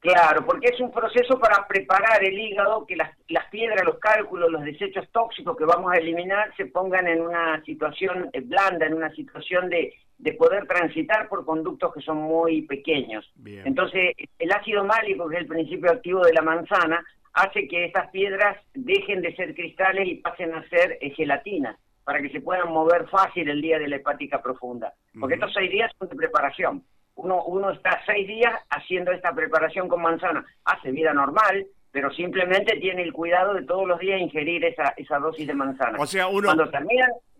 Claro, 0.00 0.46
porque 0.46 0.68
es 0.68 0.80
un 0.80 0.90
proceso 0.90 1.38
para 1.38 1.66
preparar 1.66 2.24
el 2.24 2.38
hígado, 2.38 2.86
que 2.86 2.96
las, 2.96 3.10
las 3.28 3.44
piedras, 3.50 3.84
los 3.84 3.98
cálculos, 3.98 4.50
los 4.50 4.62
desechos 4.62 5.06
tóxicos 5.12 5.54
que 5.54 5.66
vamos 5.66 5.92
a 5.92 5.98
eliminar 5.98 6.50
se 6.56 6.64
pongan 6.64 7.06
en 7.08 7.20
una 7.20 7.62
situación 7.64 8.30
eh, 8.32 8.40
blanda, 8.40 8.86
en 8.86 8.94
una 8.94 9.10
situación 9.14 9.68
de, 9.68 9.92
de 10.16 10.32
poder 10.32 10.66
transitar 10.66 11.28
por 11.28 11.44
conductos 11.44 11.92
que 11.92 12.00
son 12.00 12.18
muy 12.18 12.62
pequeños. 12.62 13.30
Entonces, 13.44 14.14
el 14.38 14.52
ácido 14.52 14.82
málico, 14.82 15.28
que 15.28 15.36
es 15.36 15.42
el 15.42 15.48
principio 15.48 15.90
activo 15.90 16.22
de 16.22 16.32
la 16.32 16.40
manzana, 16.40 17.04
hace 17.34 17.68
que 17.68 17.84
estas 17.84 18.10
piedras 18.10 18.56
dejen 18.72 19.20
de 19.20 19.36
ser 19.36 19.54
cristales 19.54 20.08
y 20.08 20.14
pasen 20.14 20.54
a 20.54 20.66
ser 20.70 20.96
eh, 21.02 21.10
gelatina, 21.10 21.78
para 22.06 22.22
que 22.22 22.30
se 22.30 22.40
puedan 22.40 22.72
mover 22.72 23.06
fácil 23.08 23.50
el 23.50 23.60
día 23.60 23.78
de 23.78 23.88
la 23.88 23.96
hepática 23.96 24.40
profunda. 24.40 24.94
Porque 25.20 25.34
estos 25.34 25.52
seis 25.52 25.70
días 25.70 25.92
son 25.98 26.08
de 26.08 26.16
preparación 26.16 26.82
uno, 27.16 27.42
uno 27.44 27.70
está 27.70 28.00
seis 28.06 28.26
días 28.28 28.52
haciendo 28.70 29.10
esta 29.10 29.34
preparación 29.34 29.88
con 29.88 30.02
manzana, 30.02 30.44
hace 30.64 30.90
vida 30.92 31.12
normal, 31.12 31.66
pero 31.90 32.12
simplemente 32.12 32.78
tiene 32.78 33.02
el 33.02 33.12
cuidado 33.12 33.54
de 33.54 33.64
todos 33.64 33.88
los 33.88 33.98
días 33.98 34.20
ingerir 34.20 34.64
esa, 34.64 34.94
esa 34.96 35.18
dosis 35.18 35.46
de 35.46 35.54
manzana. 35.54 35.98
O 35.98 36.06
sea, 36.06 36.28
uno, 36.28 36.52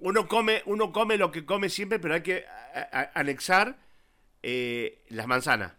uno, 0.00 0.26
come, 0.26 0.62
uno 0.64 0.92
come 0.92 1.18
lo 1.18 1.30
que 1.30 1.44
come 1.44 1.68
siempre, 1.68 1.98
pero 1.98 2.14
hay 2.14 2.22
que 2.22 2.44
anexar 3.14 3.76
eh, 4.42 5.02
las 5.10 5.26
manzanas. 5.26 5.74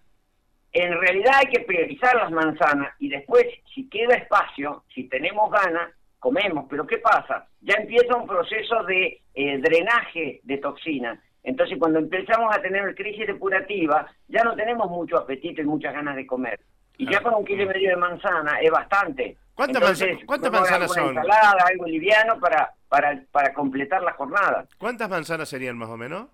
En 0.73 0.99
realidad 0.99 1.33
hay 1.39 1.47
que 1.47 1.61
priorizar 1.61 2.15
las 2.15 2.31
manzanas 2.31 2.93
y 2.99 3.09
después, 3.09 3.45
si 3.73 3.89
queda 3.89 4.15
espacio, 4.15 4.83
si 4.93 5.05
tenemos 5.09 5.49
ganas, 5.51 5.91
comemos. 6.19 6.65
Pero 6.69 6.85
¿qué 6.85 6.97
pasa? 6.97 7.47
Ya 7.61 7.75
empieza 7.75 8.15
un 8.15 8.27
proceso 8.27 8.83
de 8.83 9.21
eh, 9.33 9.57
drenaje 9.59 10.41
de 10.43 10.57
toxinas 10.57 11.19
entonces, 11.47 11.77
cuando 11.79 11.99
empezamos 11.99 12.53
a 12.53 12.61
tener 12.61 12.93
crisis 12.93 13.25
depurativa, 13.25 14.05
ya 14.27 14.43
no 14.43 14.53
tenemos 14.53 14.89
mucho 14.89 15.17
apetito 15.17 15.61
y 15.61 15.65
muchas 15.65 15.93
ganas 15.93 16.17
de 16.17 16.27
comer. 16.27 16.59
Y 16.97 17.09
ya 17.09 17.21
con 17.21 17.33
un 17.35 17.45
kilo 17.45 17.63
y 17.63 17.67
medio 17.67 17.91
de 17.91 17.95
manzana 17.95 18.59
es 18.59 18.69
bastante. 18.69 19.37
¿Cuántas, 19.53 19.81
manzanas 19.81 20.91
son? 20.91 21.07
ensalada, 21.07 21.65
algo 21.65 21.85
liviano 21.85 22.37
para, 22.41 22.73
para, 22.89 23.23
para 23.31 23.53
completar 23.53 24.03
la 24.03 24.11
jornada. 24.11 24.67
¿Cuántas 24.77 25.09
manzanas 25.09 25.47
serían 25.47 25.77
más 25.77 25.87
o 25.87 25.95
menos? 25.95 26.27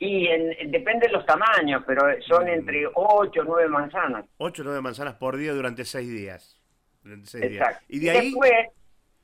Y 0.00 0.26
depende 0.66 1.06
de 1.06 1.12
los 1.12 1.24
tamaños, 1.24 1.84
pero 1.86 2.02
son 2.26 2.46
mm. 2.46 2.48
entre 2.48 2.84
8 2.92 3.40
o 3.40 3.44
9 3.44 3.68
manzanas. 3.68 4.24
8 4.38 4.62
o 4.62 4.64
9 4.64 4.80
manzanas 4.80 5.14
por 5.14 5.36
día 5.36 5.52
durante 5.52 5.84
6 5.84 6.08
días. 6.08 6.60
Exacto. 7.04 7.84
Y 7.86 8.00
de 8.00 8.10
ahí... 8.10 8.30
Después. 8.30 8.52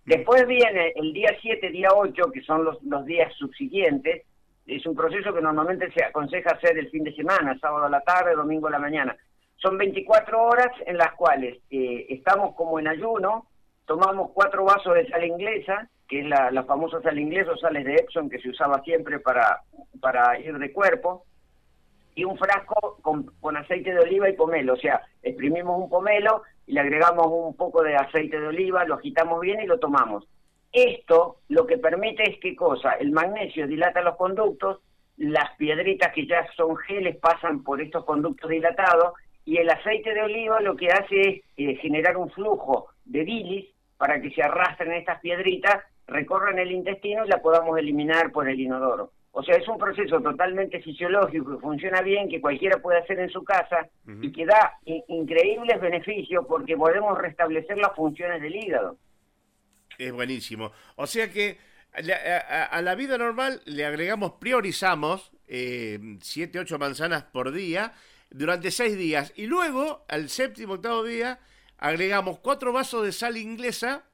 Después 0.04 0.46
viene 0.46 0.92
el 0.96 1.12
día 1.12 1.30
7, 1.40 1.70
día 1.70 1.88
8, 1.94 2.30
que 2.32 2.42
son 2.42 2.64
los, 2.64 3.04
días 3.06 3.32
subsiguientes, 3.34 4.24
es 4.66 4.86
un 4.86 4.94
proceso 4.94 5.34
que 5.34 5.40
normalmente 5.40 5.90
se 5.92 6.04
aconseja 6.04 6.50
hacer 6.50 6.78
el 6.78 6.90
fin 6.90 7.04
de 7.04 7.14
semana, 7.14 7.58
sábado 7.58 7.86
a 7.86 7.90
la 7.90 8.00
tarde, 8.00 8.34
domingo 8.34 8.68
a 8.68 8.72
la 8.72 8.78
mañana. 8.78 9.16
Son 9.56 9.76
24 9.76 10.42
horas 10.42 10.70
en 10.86 10.96
las 10.96 11.12
cuales 11.14 11.58
eh, 11.70 12.06
estamos 12.08 12.54
como 12.54 12.78
en 12.78 12.88
ayuno, 12.88 13.46
tomamos 13.86 14.30
cuatro 14.32 14.64
vasos 14.64 14.94
de 14.94 15.08
sal 15.08 15.24
inglesa, 15.24 15.88
que 16.08 16.20
es 16.20 16.26
la, 16.26 16.50
la 16.50 16.64
famosa 16.64 17.00
sal 17.00 17.18
inglesa 17.18 17.52
o 17.52 17.56
sales 17.56 17.84
de 17.84 17.94
Epsom 17.94 18.28
que 18.28 18.40
se 18.40 18.50
usaba 18.50 18.82
siempre 18.82 19.18
para, 19.18 19.62
para 20.00 20.38
ir 20.38 20.56
de 20.58 20.72
cuerpo, 20.72 21.24
y 22.14 22.24
un 22.24 22.36
frasco 22.36 22.98
con, 23.02 23.24
con 23.40 23.56
aceite 23.56 23.92
de 23.92 24.00
oliva 24.00 24.28
y 24.28 24.34
pomelo. 24.34 24.74
O 24.74 24.76
sea, 24.76 25.00
exprimimos 25.22 25.78
un 25.78 25.88
pomelo 25.88 26.42
y 26.66 26.72
le 26.72 26.80
agregamos 26.80 27.26
un 27.30 27.56
poco 27.56 27.82
de 27.82 27.96
aceite 27.96 28.40
de 28.40 28.46
oliva, 28.46 28.84
lo 28.84 28.94
agitamos 28.94 29.40
bien 29.40 29.60
y 29.60 29.66
lo 29.66 29.78
tomamos. 29.78 30.26
Esto 30.72 31.38
lo 31.48 31.66
que 31.66 31.78
permite 31.78 32.22
es 32.28 32.38
qué 32.40 32.56
cosa, 32.56 32.92
el 32.92 33.12
magnesio 33.12 33.66
dilata 33.66 34.00
los 34.00 34.16
conductos, 34.16 34.80
las 35.18 35.54
piedritas 35.56 36.12
que 36.14 36.26
ya 36.26 36.46
son 36.56 36.76
geles 36.76 37.16
pasan 37.16 37.62
por 37.62 37.80
estos 37.80 38.04
conductos 38.04 38.50
dilatados 38.50 39.12
y 39.44 39.58
el 39.58 39.68
aceite 39.68 40.14
de 40.14 40.22
oliva 40.22 40.60
lo 40.60 40.76
que 40.76 40.88
hace 40.88 41.20
es 41.20 41.42
eh, 41.56 41.74
generar 41.76 42.16
un 42.16 42.30
flujo 42.30 42.88
de 43.04 43.24
bilis 43.24 43.66
para 43.98 44.20
que 44.20 44.30
se 44.30 44.42
arrastren 44.42 44.92
estas 44.92 45.20
piedritas, 45.20 45.84
recorran 46.06 46.58
el 46.58 46.72
intestino 46.72 47.24
y 47.24 47.28
la 47.28 47.42
podamos 47.42 47.78
eliminar 47.78 48.32
por 48.32 48.48
el 48.48 48.58
inodoro. 48.58 49.12
O 49.34 49.42
sea, 49.42 49.56
es 49.56 49.66
un 49.66 49.78
proceso 49.78 50.20
totalmente 50.20 50.80
fisiológico 50.82 51.52
que 51.52 51.60
funciona 51.60 52.02
bien, 52.02 52.28
que 52.28 52.40
cualquiera 52.40 52.78
puede 52.82 52.98
hacer 52.98 53.18
en 53.18 53.30
su 53.30 53.42
casa 53.42 53.88
y 54.20 54.30
que 54.30 54.44
da 54.44 54.78
increíbles 55.08 55.80
beneficios 55.80 56.44
porque 56.46 56.76
podemos 56.76 57.16
restablecer 57.16 57.78
las 57.78 57.96
funciones 57.96 58.42
del 58.42 58.54
hígado. 58.54 58.98
Es 59.96 60.12
buenísimo. 60.12 60.72
O 60.96 61.06
sea 61.06 61.30
que 61.30 61.56
a, 61.94 62.82
la 62.82 62.94
vida 62.94 63.16
normal 63.16 63.62
le 63.64 63.86
agregamos, 63.86 64.32
priorizamos 64.32 65.32
eh, 65.46 65.98
siete, 66.20 66.58
ocho 66.58 66.78
manzanas 66.78 67.24
por 67.24 67.52
día 67.52 67.94
durante 68.28 68.70
seis 68.70 68.98
días 68.98 69.32
y 69.34 69.46
luego 69.46 70.04
al 70.08 70.28
séptimo, 70.28 70.74
octavo 70.74 71.04
día 71.04 71.38
agregamos 71.78 72.38
cuatro 72.38 72.72
vasos 72.72 73.04
de 73.04 73.12
sal 73.12 73.38
inglesa 73.38 74.04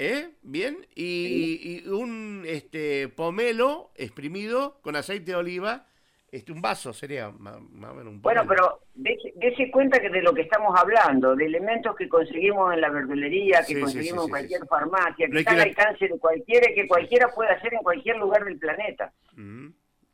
¿Eh? 0.00 0.30
Bien, 0.42 0.86
y, 0.94 1.82
un 1.88 2.44
este, 2.46 3.08
pomelo 3.08 3.90
exprimido 3.96 4.78
con 4.80 4.94
aceite 4.94 5.32
de 5.32 5.36
oliva, 5.36 5.86
este, 6.30 6.52
un 6.52 6.62
vaso 6.62 6.92
sería 6.92 7.32
más, 7.32 7.56
o 7.56 7.60
menos 7.94 8.06
un 8.06 8.22
Bueno, 8.22 8.44
pero 8.46 8.82
dése, 8.94 9.70
cuenta 9.72 9.98
que 9.98 10.08
de 10.08 10.22
lo 10.22 10.32
que 10.32 10.42
estamos 10.42 10.72
hablando, 10.78 11.34
de 11.34 11.46
elementos 11.46 11.96
que 11.96 12.08
conseguimos 12.08 12.72
en 12.72 12.80
la 12.80 12.90
verdulería, 12.90 13.64
que 13.66 13.80
conseguimos 13.80 14.26
en 14.26 14.30
cualquier 14.30 14.66
farmacia, 14.68 15.28
que 15.28 15.38
están 15.40 15.56
al 15.56 15.62
alcance 15.62 16.06
de 16.06 16.16
cualquiera, 16.16 16.68
que 16.72 16.86
cualquiera 16.86 17.34
puede 17.34 17.50
hacer 17.50 17.74
en 17.74 17.80
cualquier 17.80 18.18
lugar 18.18 18.44
del 18.44 18.56
planeta. 18.56 19.12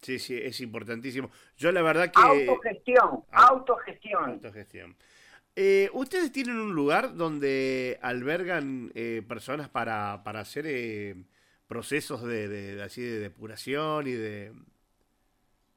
Sí, 0.00 0.18
sí, 0.18 0.40
es 0.42 0.62
importantísimo. 0.62 1.30
Yo 1.58 1.70
la 1.72 1.82
verdad 1.82 2.10
que... 2.10 2.22
Autogestión, 2.22 3.22
autogestión. 3.32 4.30
Autogestión. 4.30 4.96
Eh, 5.56 5.88
¿Ustedes 5.92 6.32
tienen 6.32 6.56
un 6.56 6.74
lugar 6.74 7.14
donde 7.14 7.98
albergan 8.02 8.90
eh, 8.94 9.22
personas 9.26 9.68
para, 9.68 10.22
para 10.24 10.40
hacer 10.40 10.64
eh, 10.66 11.14
procesos 11.68 12.24
de, 12.24 12.80
así 12.84 13.02
de 13.02 13.20
depuración 13.20 14.08
y 14.08 14.12
de... 14.12 14.52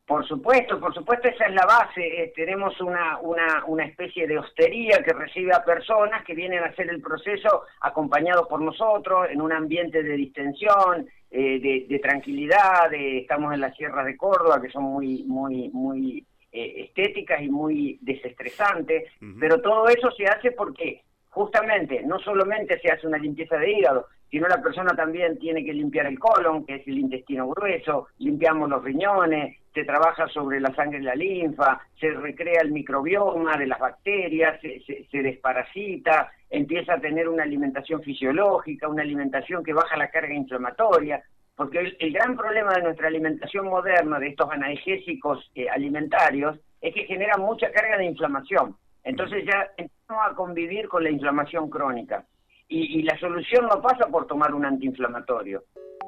Por 0.07 0.25
supuesto, 0.25 0.79
por 0.79 0.93
supuesto, 0.96 1.27
esa 1.27 1.46
es 1.48 1.53
la 1.53 1.65
base. 1.65 2.31
tenemos 2.34 2.79
una, 2.79 3.19
una, 3.19 3.65
una 3.65 3.84
especie 3.84 4.25
de 4.25 4.39
hostería 4.39 5.03
que 5.03 5.12
recibe 5.12 5.53
a 5.53 5.65
personas 5.65 6.24
que 6.24 6.34
vienen 6.34 6.63
a 6.63 6.67
hacer 6.67 6.89
el 6.89 7.01
proceso 7.01 7.63
acompañados 7.81 8.48
por 8.48 8.62
nosotros 8.62 9.27
en 9.29 9.41
un 9.41 9.51
ambiente 9.51 10.01
de 10.01 10.15
distensión, 10.15 11.07
de, 11.29 11.86
de, 11.89 12.00
tranquilidad. 12.00 12.91
estamos 12.93 13.53
en 13.53 13.60
las 13.60 13.75
sierras 13.75 14.05
de 14.05 14.15
Córdoba, 14.15 14.62
que 14.62 14.69
son 14.69 14.84
muy, 14.84 15.24
muy, 15.24 15.69
muy 15.74 16.25
eh, 16.51 16.86
estéticas 16.86 17.42
y 17.42 17.50
muy 17.50 18.00
desestresantes, 18.01 19.12
pero 19.39 19.62
todo 19.62 19.88
eso 19.89 20.12
se 20.12 20.25
hace 20.25 20.51
porque 20.51 21.01
justamente 21.30 22.01
no 22.04 22.20
solamente 22.20 22.80
se 22.80 22.89
hace 22.89 23.06
una 23.06 23.18
limpieza 23.18 23.58
de 23.58 23.72
hígado, 23.72 24.08
sino 24.30 24.48
la 24.48 24.62
persona 24.62 24.96
también 24.96 25.38
tiene 25.39 25.63
que 25.63 25.74
limpiar 25.74 26.08
el 26.08 26.20
colon, 26.20 26.66
que 26.66 26.75
es 26.75 26.88
el 26.88 26.98
intestino 26.98 27.48
grueso, 27.50 28.08
limpiamos 28.18 28.70
los 28.70 28.84
riñones, 28.84 29.58
se 29.74 29.84
trabaja 29.84 30.27
sobre 30.30 30.60
la 30.60 30.74
sangre 30.74 31.00
y 31.00 31.04
la 31.04 31.16
linfa, 31.16 31.82
se 32.00 32.10
recrea 32.12 32.62
el 32.62 32.72
microbioma 32.72 33.58
de 33.58 33.68
las 33.68 33.80
bacterias, 33.80 34.60
se, 34.62 34.82
se 35.10 35.22
desparasita, 35.22 36.32
empieza 36.50 36.96
a 36.96 37.00
tener 37.00 37.27
una 37.27 37.44
alimentación 37.44 38.01
fisiológica, 38.01 38.88
una 38.88 39.04
alimentación 39.04 39.63
que 39.63 39.74
baja 39.74 39.96
la 39.96 40.10
carga 40.10 40.34
inflamatoria, 40.34 41.24
porque 41.58 41.96
el, 41.98 42.14
gran 42.14 42.38
problema 42.38 42.72
de 42.74 42.84
nuestra 42.84 43.08
alimentación 43.08 43.66
moderna, 43.66 44.20
de 44.20 44.28
estos 44.28 44.48
analgésicos 44.52 45.52
eh, 45.56 45.68
alimentarios, 45.68 46.56
es 46.80 46.94
que 46.94 47.06
generan 47.06 47.42
mucha 47.42 47.72
carga 47.72 47.98
de 47.98 48.06
inflamación. 48.06 48.78
Entonces 49.04 49.44
ya 49.44 49.68
empezamos 49.76 50.24
a 50.30 50.36
convivir 50.36 50.88
con 50.88 51.04
la 51.04 51.10
inflamación 51.10 51.68
crónica. 51.68 52.24
Y, 52.70 53.02
la 53.04 53.18
solución 53.18 53.66
no 53.66 53.82
pasa 53.82 54.08
por 54.08 54.28
tomar 54.28 54.54
un 54.54 54.66
antiinflamatorio, 54.66 55.64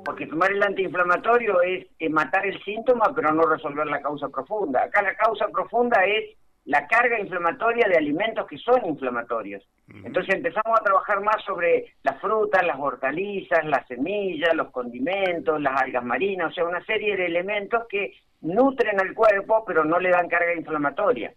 porque 0.05 0.27
tomar 0.27 0.51
el 0.51 0.61
antiinflamatorio 0.61 1.61
es 1.61 1.87
eh, 1.97 2.09
matar 2.09 2.45
el 2.45 2.61
síntoma, 2.63 3.11
pero 3.15 3.33
no 3.33 3.43
resolver 3.43 3.87
la 3.87 4.01
causa 4.01 4.27
profunda. 4.29 4.83
Acá 4.83 5.01
la 5.01 5.15
causa 5.15 5.47
profunda 5.47 6.03
es 6.05 6.37
la 6.69 6.85
carga 6.85 7.19
inflamatoria 7.19 7.87
de 7.87 7.97
alimentos 7.97 8.45
que 8.45 8.59
son 8.59 8.85
inflamatorios. 8.85 9.67
Entonces 10.03 10.35
empezamos 10.35 10.79
a 10.79 10.83
trabajar 10.83 11.19
más 11.19 11.43
sobre 11.43 11.95
las 12.03 12.21
frutas, 12.21 12.63
las 12.63 12.77
hortalizas, 12.77 13.65
las 13.65 13.87
semillas, 13.87 14.53
los 14.53 14.69
condimentos, 14.69 15.59
las 15.59 15.81
algas 15.81 16.05
marinas, 16.05 16.51
o 16.51 16.53
sea, 16.53 16.65
una 16.65 16.85
serie 16.85 17.17
de 17.17 17.25
elementos 17.25 17.87
que 17.89 18.13
nutren 18.41 18.99
al 18.99 19.15
cuerpo 19.15 19.63
pero 19.65 19.83
no 19.83 19.99
le 19.99 20.11
dan 20.11 20.29
carga 20.29 20.53
inflamatoria. 20.53 21.33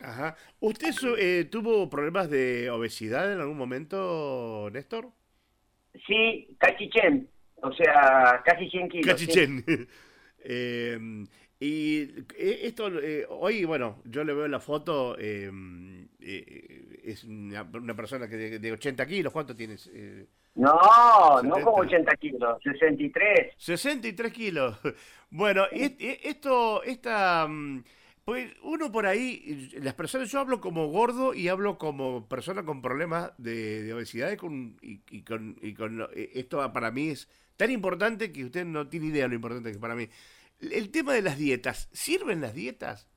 Ajá. 0.00 0.36
¿Usted 0.60 0.90
eh, 1.18 1.46
tuvo 1.50 1.88
problemas 1.88 2.28
de 2.28 2.68
obesidad 2.68 3.32
en 3.32 3.40
algún 3.40 3.56
momento, 3.56 4.68
Néstor? 4.70 5.08
Sí, 6.06 6.54
cachichen, 6.58 7.26
o 7.62 7.72
sea, 7.72 8.42
casi 8.44 8.68
100 8.68 8.88
kilos. 8.90 9.06
Cachichen. 9.06 9.64
eh, 10.44 10.98
y 11.58 12.02
eh, 12.36 12.60
esto, 12.64 12.88
eh, 13.00 13.26
hoy, 13.30 13.64
bueno, 13.64 14.02
yo 14.04 14.24
le 14.24 14.34
veo 14.34 14.46
la 14.46 14.60
foto, 14.60 15.16
eh, 15.18 15.50
es 17.02 17.24
una, 17.24 17.66
persona 17.96 18.28
que 18.28 18.36
de, 18.58 18.72
80 18.72 19.06
kilos, 19.06 19.32
¿cuánto 19.32 19.56
tienes? 19.56 19.90
no, 20.54 21.42
no 21.42 21.54
como 21.62 21.78
80 21.78 22.16
kilos, 22.16 22.62
63. 22.62 23.54
63 23.56 24.32
kilos. 24.32 24.78
Bueno, 25.28 25.64
esto, 25.72 26.84
esta, 26.84 27.48
mm, 27.48 27.82
pues 28.24 28.48
uno 28.62 28.92
por 28.92 29.06
ahí, 29.06 29.70
las 29.82 29.92
personas, 29.94 30.30
yo 30.30 30.38
hablo 30.38 30.60
como 30.60 30.86
gordo 30.86 31.34
y 31.34 31.48
hablo 31.48 31.78
como 31.78 32.28
persona 32.28 32.64
con 32.64 32.80
problemas 32.80 33.32
de, 33.36 33.92
obesidad 33.92 34.30
y 34.30 34.36
con, 34.36 34.76
y, 34.80 35.22
con, 35.22 35.56
y 35.60 35.74
con, 35.74 36.08
esto 36.14 36.72
para 36.72 36.92
mí 36.92 37.08
es 37.08 37.28
tan 37.56 37.72
importante 37.72 38.30
que 38.30 38.44
usted 38.44 38.64
no 38.64 38.86
tiene 38.88 39.06
idea 39.06 39.24
de 39.24 39.30
lo 39.30 39.34
importante 39.34 39.70
que 39.70 39.74
es 39.74 39.80
para 39.80 39.96
mí 39.96 40.08
el 40.60 40.90
tema 40.90 41.14
de 41.14 41.22
las 41.22 41.38
dietas, 41.38 41.88
¿sirven 41.92 42.40
las 42.40 42.54
dietas? 42.54 43.08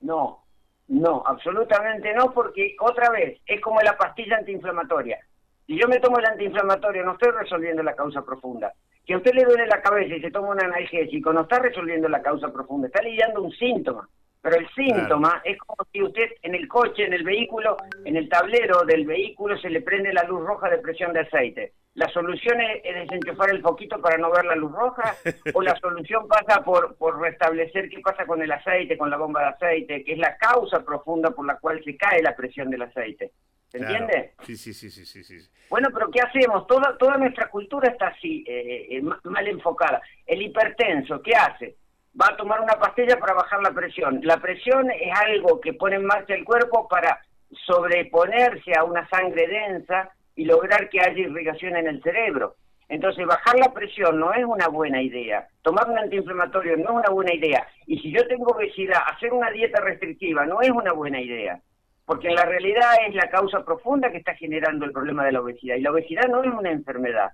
No, 0.00 0.44
no, 0.88 1.22
absolutamente 1.26 2.12
no, 2.14 2.32
porque 2.32 2.76
otra 2.80 3.10
vez, 3.10 3.40
es 3.46 3.60
como 3.60 3.80
la 3.80 3.96
pastilla 3.96 4.36
antiinflamatoria. 4.36 5.18
Si 5.66 5.78
yo 5.78 5.88
me 5.88 5.98
tomo 5.98 6.18
el 6.18 6.26
antiinflamatorio, 6.26 7.04
no 7.04 7.12
estoy 7.12 7.32
resolviendo 7.32 7.82
la 7.82 7.94
causa 7.94 8.22
profunda. 8.22 8.72
Que 9.06 9.14
a 9.14 9.16
usted 9.16 9.32
le 9.34 9.44
duele 9.44 9.66
la 9.66 9.80
cabeza 9.80 10.14
y 10.14 10.20
se 10.20 10.30
toma 10.30 10.50
un 10.50 10.62
analgésico, 10.62 11.32
no 11.32 11.42
está 11.42 11.58
resolviendo 11.58 12.08
la 12.08 12.22
causa 12.22 12.52
profunda, 12.52 12.88
está 12.88 13.02
lidiando 13.02 13.42
un 13.42 13.52
síntoma. 13.52 14.08
Pero 14.44 14.56
el 14.58 14.68
síntoma 14.74 15.40
es 15.42 15.56
como 15.56 15.88
si 15.90 16.02
usted 16.02 16.32
en 16.42 16.54
el 16.54 16.68
coche, 16.68 17.06
en 17.06 17.14
el 17.14 17.24
vehículo, 17.24 17.78
en 18.04 18.14
el 18.14 18.28
tablero 18.28 18.84
del 18.84 19.06
vehículo 19.06 19.56
se 19.56 19.70
le 19.70 19.80
prende 19.80 20.12
la 20.12 20.24
luz 20.24 20.44
roja 20.44 20.68
de 20.68 20.76
presión 20.80 21.14
de 21.14 21.20
aceite. 21.20 21.72
¿La 21.94 22.10
solución 22.10 22.60
es, 22.60 22.82
desenchufar 22.82 23.48
el 23.48 23.62
foquito 23.62 23.98
para 24.02 24.18
no 24.18 24.30
ver 24.30 24.44
la 24.44 24.54
luz 24.54 24.70
roja? 24.70 25.16
¿O 25.54 25.62
la 25.62 25.74
solución 25.80 26.28
pasa 26.28 26.62
por, 26.62 26.94
por 26.96 27.18
restablecer 27.22 27.88
qué 27.88 28.00
pasa 28.00 28.26
con 28.26 28.42
el 28.42 28.52
aceite, 28.52 28.98
con 28.98 29.08
la 29.08 29.16
bomba 29.16 29.40
de 29.40 29.48
aceite, 29.48 30.04
que 30.04 30.12
es 30.12 30.18
la 30.18 30.36
causa 30.36 30.84
profunda 30.84 31.30
por 31.30 31.46
la 31.46 31.56
cual 31.56 31.82
se 31.82 31.96
cae 31.96 32.22
la 32.22 32.36
presión 32.36 32.68
del 32.68 32.82
aceite? 32.82 33.32
¿Se 33.68 33.78
entiende? 33.78 34.34
Sí, 34.42 34.58
sí, 34.58 34.74
sí, 34.74 34.90
sí, 34.90 35.24
sí, 35.24 35.38
Bueno, 35.70 35.88
pero 35.90 36.10
¿qué 36.10 36.20
hacemos? 36.20 36.66
Toda, 36.66 36.98
toda 36.98 37.16
nuestra 37.16 37.48
cultura 37.48 37.88
está 37.88 38.08
así, 38.08 38.44
eh, 38.46 38.88
eh, 38.90 39.02
mal 39.02 39.48
enfocada. 39.48 40.02
El 40.26 40.42
hipertenso, 40.42 41.22
¿qué 41.22 41.32
hace? 41.34 41.76
Va 42.20 42.28
a 42.28 42.36
tomar 42.36 42.60
una 42.60 42.74
pastilla 42.74 43.18
para 43.18 43.34
bajar 43.34 43.60
la 43.62 43.72
presión. 43.72 44.20
La 44.22 44.38
presión 44.38 44.90
es 44.90 45.12
algo 45.26 45.60
que 45.60 45.74
pone 45.74 45.96
en 45.96 46.06
marcha 46.06 46.34
el 46.34 46.44
cuerpo 46.44 46.88
para 46.88 47.20
sobreponerse 47.66 48.72
a 48.76 48.84
una 48.84 49.08
sangre 49.08 49.46
densa 49.46 50.10
y 50.36 50.44
lograr 50.44 50.88
que 50.88 51.00
haya 51.00 51.18
irrigación 51.18 51.76
en 51.76 51.88
el 51.88 52.02
cerebro. 52.02 52.56
Entonces, 52.88 53.26
bajar 53.26 53.58
la 53.58 53.72
presión 53.72 54.20
no 54.20 54.32
es 54.32 54.44
una 54.44 54.68
buena 54.68 55.02
idea. 55.02 55.48
Tomar 55.62 55.88
un 55.88 55.98
antiinflamatorio 55.98 56.76
no 56.76 56.84
es 56.84 56.90
una 56.90 57.10
buena 57.10 57.34
idea. 57.34 57.66
Y 57.86 57.98
si 57.98 58.12
yo 58.12 58.26
tengo 58.28 58.52
obesidad, 58.52 59.00
hacer 59.06 59.32
una 59.32 59.50
dieta 59.50 59.80
restrictiva 59.80 60.44
no 60.44 60.60
es 60.60 60.70
una 60.70 60.92
buena 60.92 61.20
idea. 61.20 61.60
Porque 62.04 62.28
en 62.28 62.34
la 62.34 62.44
realidad 62.44 62.90
es 63.08 63.14
la 63.14 63.30
causa 63.30 63.64
profunda 63.64 64.10
que 64.10 64.18
está 64.18 64.34
generando 64.34 64.84
el 64.84 64.92
problema 64.92 65.24
de 65.24 65.32
la 65.32 65.40
obesidad. 65.40 65.76
Y 65.76 65.80
la 65.80 65.92
obesidad 65.92 66.28
no 66.28 66.42
es 66.42 66.52
una 66.52 66.70
enfermedad 66.70 67.30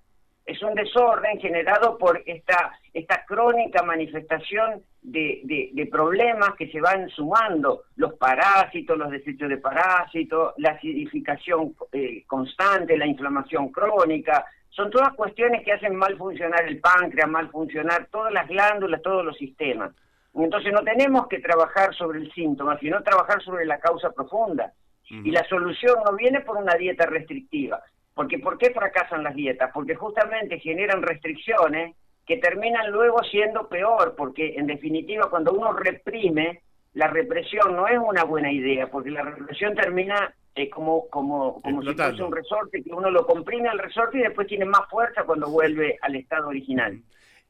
es 0.51 0.61
un 0.63 0.75
desorden 0.75 1.39
generado 1.39 1.97
por 1.97 2.23
esta, 2.27 2.73
esta 2.93 3.25
crónica 3.25 3.85
manifestación 3.85 4.83
de, 5.01 5.41
de, 5.73 5.87
problemas 5.87 6.55
que 6.59 6.69
se 6.71 6.81
van 6.81 7.09
sumando, 7.11 7.85
los 7.97 8.15
parásitos, 8.15 8.99
los 8.99 9.11
desechos 9.11 9.49
de 9.49 9.59
parásitos, 9.59 10.55
la 10.57 10.71
acidificación 10.71 11.75
eh, 11.93 12.25
constante, 12.27 12.99
la 12.99 13.07
inflamación 13.07 13.69
crónica, 13.69 14.45
son 14.71 14.91
todas 14.91 15.15
cuestiones 15.15 15.65
que 15.65 15.73
hacen 15.73 15.95
mal 15.95 16.17
funcionar 16.17 16.65
el 16.67 16.81
páncreas, 16.81 17.29
mal 17.29 17.49
funcionar 17.51 18.09
todas 18.11 18.33
las 18.33 18.49
glándulas, 18.49 19.03
todos 19.03 19.25
los 19.25 19.37
sistemas. 19.37 19.93
Entonces 20.35 20.73
no 20.73 20.83
tenemos 20.83 21.29
que 21.29 21.39
trabajar 21.39 21.95
sobre 21.95 22.19
el 22.19 22.33
síntoma, 22.33 22.77
sino 22.79 23.03
trabajar 23.03 23.41
sobre 23.43 23.67
la 23.67 23.79
causa 23.79 24.11
profunda. 24.11 24.73
Y 25.09 25.33
la 25.33 25.45
solución 25.49 25.97
no 26.05 26.17
viene 26.17 26.41
por 26.41 26.57
una 26.57 26.75
dieta 26.75 27.05
restrictiva, 27.05 27.83
porque 28.21 28.39
¿por 28.39 28.59
qué 28.59 28.71
fracasan 28.71 29.25
las 29.25 29.35
dietas? 29.35 29.71
Porque 29.73 29.95
justamente 29.95 30.59
generan 30.59 31.01
restricciones 31.01 31.97
que 32.27 32.37
terminan 32.37 32.91
luego 32.91 33.23
siendo 33.25 33.67
peor, 33.67 34.15
porque 34.15 34.57
en 34.59 34.67
definitiva 34.67 35.31
cuando 35.31 35.55
uno 35.55 35.73
reprime, 35.73 36.61
la 36.93 37.07
represión 37.07 37.75
no 37.75 37.89
es 37.89 37.99
una 37.99 38.25
buena 38.25 38.53
idea, 38.53 38.91
porque 38.91 39.09
la 39.09 39.23
represión 39.23 39.75
termina 39.75 40.35
es 40.55 40.69
como 40.69 41.09
como 41.09 41.63
como 41.63 41.81
si 41.81 41.95
fuese 41.95 42.23
un 42.23 42.37
resorte 42.37 42.83
que 42.83 42.93
uno 42.93 43.11
lo 43.11 43.25
comprime 43.25 43.71
al 43.71 43.79
resorte 43.79 44.19
y 44.19 44.23
después 44.23 44.47
tiene 44.47 44.67
más 44.67 44.87
fuerza 44.91 45.25
cuando 45.25 45.49
vuelve 45.49 45.97
al 46.03 46.15
estado 46.17 46.49
original. 46.49 47.01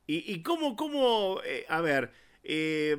¿Y, 0.07 0.33
y 0.33 0.41
cómo, 0.45 0.77
cómo 0.77 1.41
eh, 1.45 1.67
a 1.69 1.81
ver, 1.81 2.13
eh, 2.43 2.97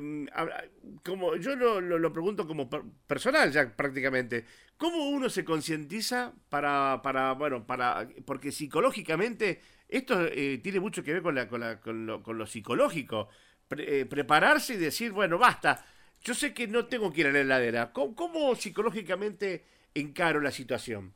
como 1.04 1.36
yo 1.36 1.56
lo, 1.56 1.80
lo, 1.80 2.12
pregunto 2.12 2.46
como 2.46 2.68
personal 3.06 3.50
ya 3.50 3.74
prácticamente, 3.74 4.44
¿cómo 4.76 5.08
uno 5.08 5.28
se 5.28 5.44
concientiza 5.44 6.32
para, 6.48 7.00
para, 7.02 7.32
bueno, 7.32 7.66
para, 7.66 8.08
porque 8.24 8.52
psicológicamente 8.52 9.60
esto 9.88 10.26
eh, 10.26 10.58
tiene 10.62 10.80
mucho 10.80 11.02
que 11.02 11.12
ver 11.12 11.22
con, 11.22 11.34
la, 11.34 11.48
con, 11.48 11.60
la, 11.60 11.80
con, 11.80 12.06
lo, 12.06 12.22
con 12.22 12.38
lo 12.38 12.46
psicológico, 12.46 13.28
eh, 13.76 14.06
prepararse 14.08 14.74
y 14.74 14.78
decir, 14.78 15.12
bueno, 15.12 15.38
basta, 15.38 15.84
yo 16.20 16.34
sé 16.34 16.54
que 16.54 16.68
no 16.68 16.86
tengo 16.86 17.12
que 17.12 17.22
ir 17.22 17.26
a 17.26 17.32
la 17.32 17.40
heladera, 17.40 17.92
¿cómo, 17.92 18.14
cómo 18.14 18.54
psicológicamente 18.54 19.64
encaro 19.94 20.40
la 20.40 20.50
situación? 20.50 21.14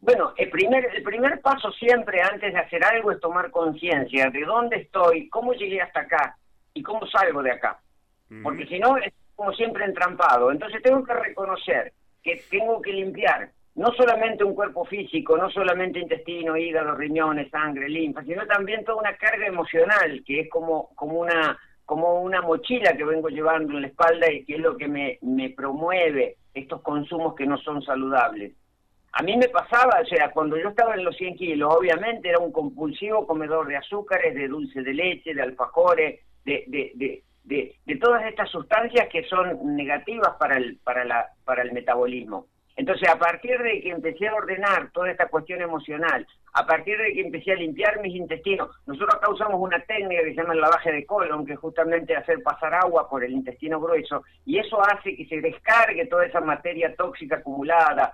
Bueno, 0.00 0.34
el 0.36 0.50
primer, 0.50 0.84
el 0.94 1.02
primer 1.02 1.40
paso 1.40 1.72
siempre 1.72 2.20
antes 2.22 2.52
de 2.52 2.58
hacer 2.58 2.84
algo 2.84 3.12
es 3.12 3.20
tomar 3.20 3.50
conciencia 3.50 4.30
de 4.30 4.44
dónde 4.44 4.76
estoy, 4.76 5.28
cómo 5.28 5.52
llegué 5.52 5.80
hasta 5.80 6.00
acá, 6.00 6.38
y 6.76 6.82
cómo 6.82 7.06
salgo 7.06 7.42
de 7.42 7.52
acá. 7.52 7.80
Porque 8.42 8.66
si 8.66 8.78
no, 8.78 8.96
es 8.98 9.12
como 9.34 9.52
siempre 9.52 9.84
entrampado. 9.84 10.50
Entonces 10.50 10.82
tengo 10.82 11.04
que 11.04 11.14
reconocer 11.14 11.92
que 12.22 12.42
tengo 12.50 12.82
que 12.82 12.92
limpiar 12.92 13.50
no 13.76 13.92
solamente 13.92 14.42
un 14.42 14.54
cuerpo 14.54 14.84
físico, 14.84 15.36
no 15.36 15.50
solamente 15.50 16.00
intestino, 16.00 16.56
hígado, 16.56 16.94
riñones, 16.94 17.50
sangre, 17.50 17.88
linfa, 17.88 18.24
sino 18.24 18.46
también 18.46 18.84
toda 18.84 18.98
una 18.98 19.16
carga 19.16 19.46
emocional, 19.46 20.22
que 20.26 20.40
es 20.40 20.50
como, 20.50 20.88
como, 20.94 21.20
una, 21.20 21.58
como 21.84 22.22
una 22.22 22.40
mochila 22.40 22.96
que 22.96 23.04
vengo 23.04 23.28
llevando 23.28 23.74
en 23.74 23.82
la 23.82 23.88
espalda 23.88 24.32
y 24.32 24.44
que 24.44 24.54
es 24.54 24.60
lo 24.60 24.76
que 24.78 24.88
me, 24.88 25.18
me 25.20 25.50
promueve 25.50 26.36
estos 26.54 26.80
consumos 26.80 27.34
que 27.34 27.46
no 27.46 27.58
son 27.58 27.82
saludables. 27.82 28.54
A 29.12 29.22
mí 29.22 29.36
me 29.36 29.48
pasaba, 29.48 30.00
o 30.02 30.06
sea, 30.06 30.30
cuando 30.30 30.58
yo 30.58 30.70
estaba 30.70 30.94
en 30.94 31.04
los 31.04 31.16
100 31.16 31.36
kilos, 31.36 31.74
obviamente 31.74 32.28
era 32.30 32.38
un 32.38 32.52
compulsivo 32.52 33.26
comedor 33.26 33.66
de 33.66 33.76
azúcares, 33.76 34.34
de 34.34 34.48
dulce 34.48 34.82
de 34.82 34.92
leche, 34.92 35.34
de 35.34 35.42
alfajores, 35.42 36.20
de, 36.46 36.92
de, 37.44 37.74
de, 37.84 37.96
todas 37.96 38.24
estas 38.26 38.48
sustancias 38.50 39.08
que 39.10 39.24
son 39.24 39.76
negativas 39.76 40.34
para 40.38 40.56
el, 40.56 40.78
para, 40.78 41.04
la, 41.04 41.26
para 41.44 41.62
el 41.62 41.72
metabolismo. 41.72 42.46
Entonces, 42.76 43.08
a 43.08 43.18
partir 43.18 43.58
de 43.58 43.80
que 43.80 43.88
empecé 43.88 44.28
a 44.28 44.34
ordenar 44.34 44.90
toda 44.92 45.10
esta 45.10 45.28
cuestión 45.28 45.62
emocional, 45.62 46.26
a 46.52 46.66
partir 46.66 46.98
de 46.98 47.14
que 47.14 47.22
empecé 47.22 47.52
a 47.52 47.56
limpiar 47.56 48.00
mis 48.02 48.14
intestinos, 48.14 48.68
nosotros 48.86 49.14
acá 49.14 49.30
usamos 49.30 49.58
una 49.58 49.80
técnica 49.80 50.22
que 50.22 50.34
se 50.34 50.42
llama 50.42 50.52
el 50.52 50.60
lavaje 50.60 50.92
de 50.92 51.06
colon, 51.06 51.46
que 51.46 51.54
es 51.54 51.58
justamente 51.58 52.14
hacer 52.14 52.42
pasar 52.42 52.74
agua 52.74 53.08
por 53.08 53.24
el 53.24 53.32
intestino 53.32 53.80
grueso, 53.80 54.24
y 54.44 54.58
eso 54.58 54.78
hace 54.82 55.16
que 55.16 55.24
se 55.24 55.40
descargue 55.40 56.06
toda 56.06 56.26
esa 56.26 56.42
materia 56.42 56.94
tóxica 56.94 57.36
acumulada, 57.36 58.12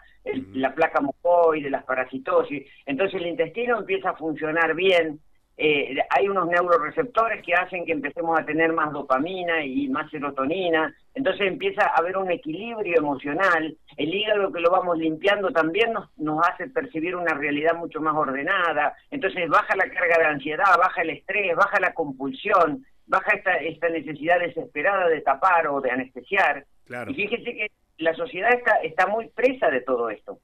la 0.55 0.73
placa 0.73 1.01
mucoide, 1.01 1.69
las 1.69 1.85
parasitosis. 1.85 2.65
Entonces 2.87 3.21
el 3.21 3.27
intestino 3.27 3.79
empieza 3.79 4.11
a 4.11 4.17
funcionar 4.17 4.75
bien, 4.75 5.19
eh, 5.57 5.97
hay 6.11 6.29
unos 6.29 6.49
neuroreceptores 6.49 7.45
que 7.45 7.55
hacen 7.55 7.85
que 7.85 7.93
empecemos 7.93 8.39
a 8.39 8.45
tener 8.45 8.73
más 8.73 8.93
dopamina 8.93 9.65
y 9.65 9.89
más 9.89 10.11
serotonina, 10.11 10.95
entonces 11.15 11.47
empieza 11.47 11.85
a 11.85 11.99
haber 11.99 12.17
un 12.17 12.31
equilibrio 12.31 12.99
emocional, 12.99 13.77
el 13.97 14.15
hígado 14.15 14.53
que 14.53 14.61
lo 14.61 14.71
vamos 14.71 14.99
limpiando 14.99 15.51
también 15.51 15.93
nos, 15.93 16.09
nos 16.17 16.47
hace 16.49 16.69
percibir 16.69 17.15
una 17.15 17.35
realidad 17.35 17.77
mucho 17.77 18.01
más 18.01 18.15
ordenada, 18.15 18.95
entonces 19.11 19.49
baja 19.49 19.77
la 19.77 19.89
carga 19.91 20.19
de 20.19 20.25
ansiedad, 20.25 20.79
baja 20.79 21.03
el 21.03 21.11
estrés, 21.11 21.55
baja 21.55 21.79
la 21.81 21.93
compulsión, 21.93 22.85
baja 23.07 23.37
esta, 23.37 23.57
esta 23.57 23.89
necesidad 23.91 24.39
desesperada 24.39 25.09
de 25.09 25.21
tapar 25.21 25.67
o 25.69 25.81
de 25.81 25.91
anestesiar. 25.91 26.65
Y 27.09 27.15
fíjese 27.15 27.45
que 27.45 27.71
la 27.99 28.15
sociedad 28.15 28.53
está, 28.53 28.77
está 28.77 29.07
muy 29.07 29.29
presa 29.29 29.69
de 29.69 29.83
todo 29.83 30.11
esto. 30.11 30.39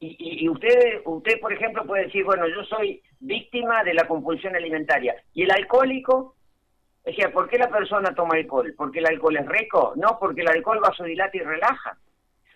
Y, 0.00 0.44
y, 0.44 0.48
usted, 0.48 1.02
usted, 1.04 1.40
por 1.40 1.52
ejemplo, 1.52 1.84
puede 1.84 2.04
decir, 2.04 2.24
bueno, 2.24 2.46
yo 2.46 2.62
soy 2.64 3.02
víctima 3.18 3.82
de 3.82 3.94
la 3.94 4.06
compulsión 4.06 4.54
alimentaria. 4.54 5.16
¿Y 5.34 5.42
el 5.42 5.50
alcohólico? 5.50 6.36
O 7.04 7.12
sea, 7.12 7.32
¿por 7.32 7.48
qué 7.48 7.58
la 7.58 7.68
persona 7.68 8.14
toma 8.14 8.34
alcohol? 8.34 8.74
¿Porque 8.76 9.00
el 9.00 9.06
alcohol 9.06 9.36
es 9.36 9.46
rico? 9.46 9.94
No, 9.96 10.18
porque 10.20 10.42
el 10.42 10.48
alcohol 10.48 10.78
vasodilata 10.80 11.36
y 11.36 11.40
relaja. 11.40 11.98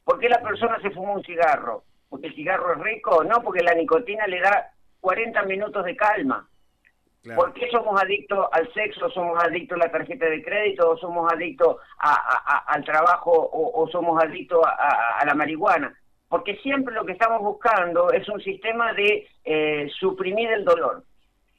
¿Por 0.04 0.20
qué 0.20 0.28
la 0.28 0.40
persona 0.40 0.78
se 0.80 0.90
fuma 0.90 1.12
un 1.12 1.24
cigarro? 1.24 1.84
¿Porque 2.08 2.28
el 2.28 2.34
cigarro 2.34 2.74
es 2.74 2.78
rico? 2.80 3.24
No, 3.24 3.42
porque 3.42 3.62
la 3.62 3.74
nicotina 3.74 4.26
le 4.26 4.40
da 4.40 4.70
40 5.00 5.42
minutos 5.44 5.84
de 5.84 5.96
calma. 5.96 6.48
¿Por 7.36 7.52
qué 7.54 7.70
somos 7.70 8.00
adictos 8.02 8.46
al 8.50 8.72
sexo, 8.74 9.08
somos 9.10 9.42
adictos 9.42 9.80
a 9.80 9.86
la 9.86 9.92
tarjeta 9.92 10.26
de 10.26 10.42
crédito, 10.42 10.90
o 10.90 10.96
somos 10.96 11.32
adictos 11.32 11.76
al 11.98 12.84
trabajo, 12.84 13.48
o, 13.52 13.88
somos 13.90 14.20
adictos 14.22 14.60
a 14.66 15.24
la 15.24 15.34
marihuana? 15.34 15.96
Porque 16.32 16.56
siempre 16.62 16.94
lo 16.94 17.04
que 17.04 17.12
estamos 17.12 17.42
buscando 17.42 18.10
es 18.10 18.26
un 18.26 18.40
sistema 18.40 18.94
de 18.94 19.28
eh, 19.44 19.86
suprimir 20.00 20.48
el 20.50 20.64
dolor. 20.64 21.04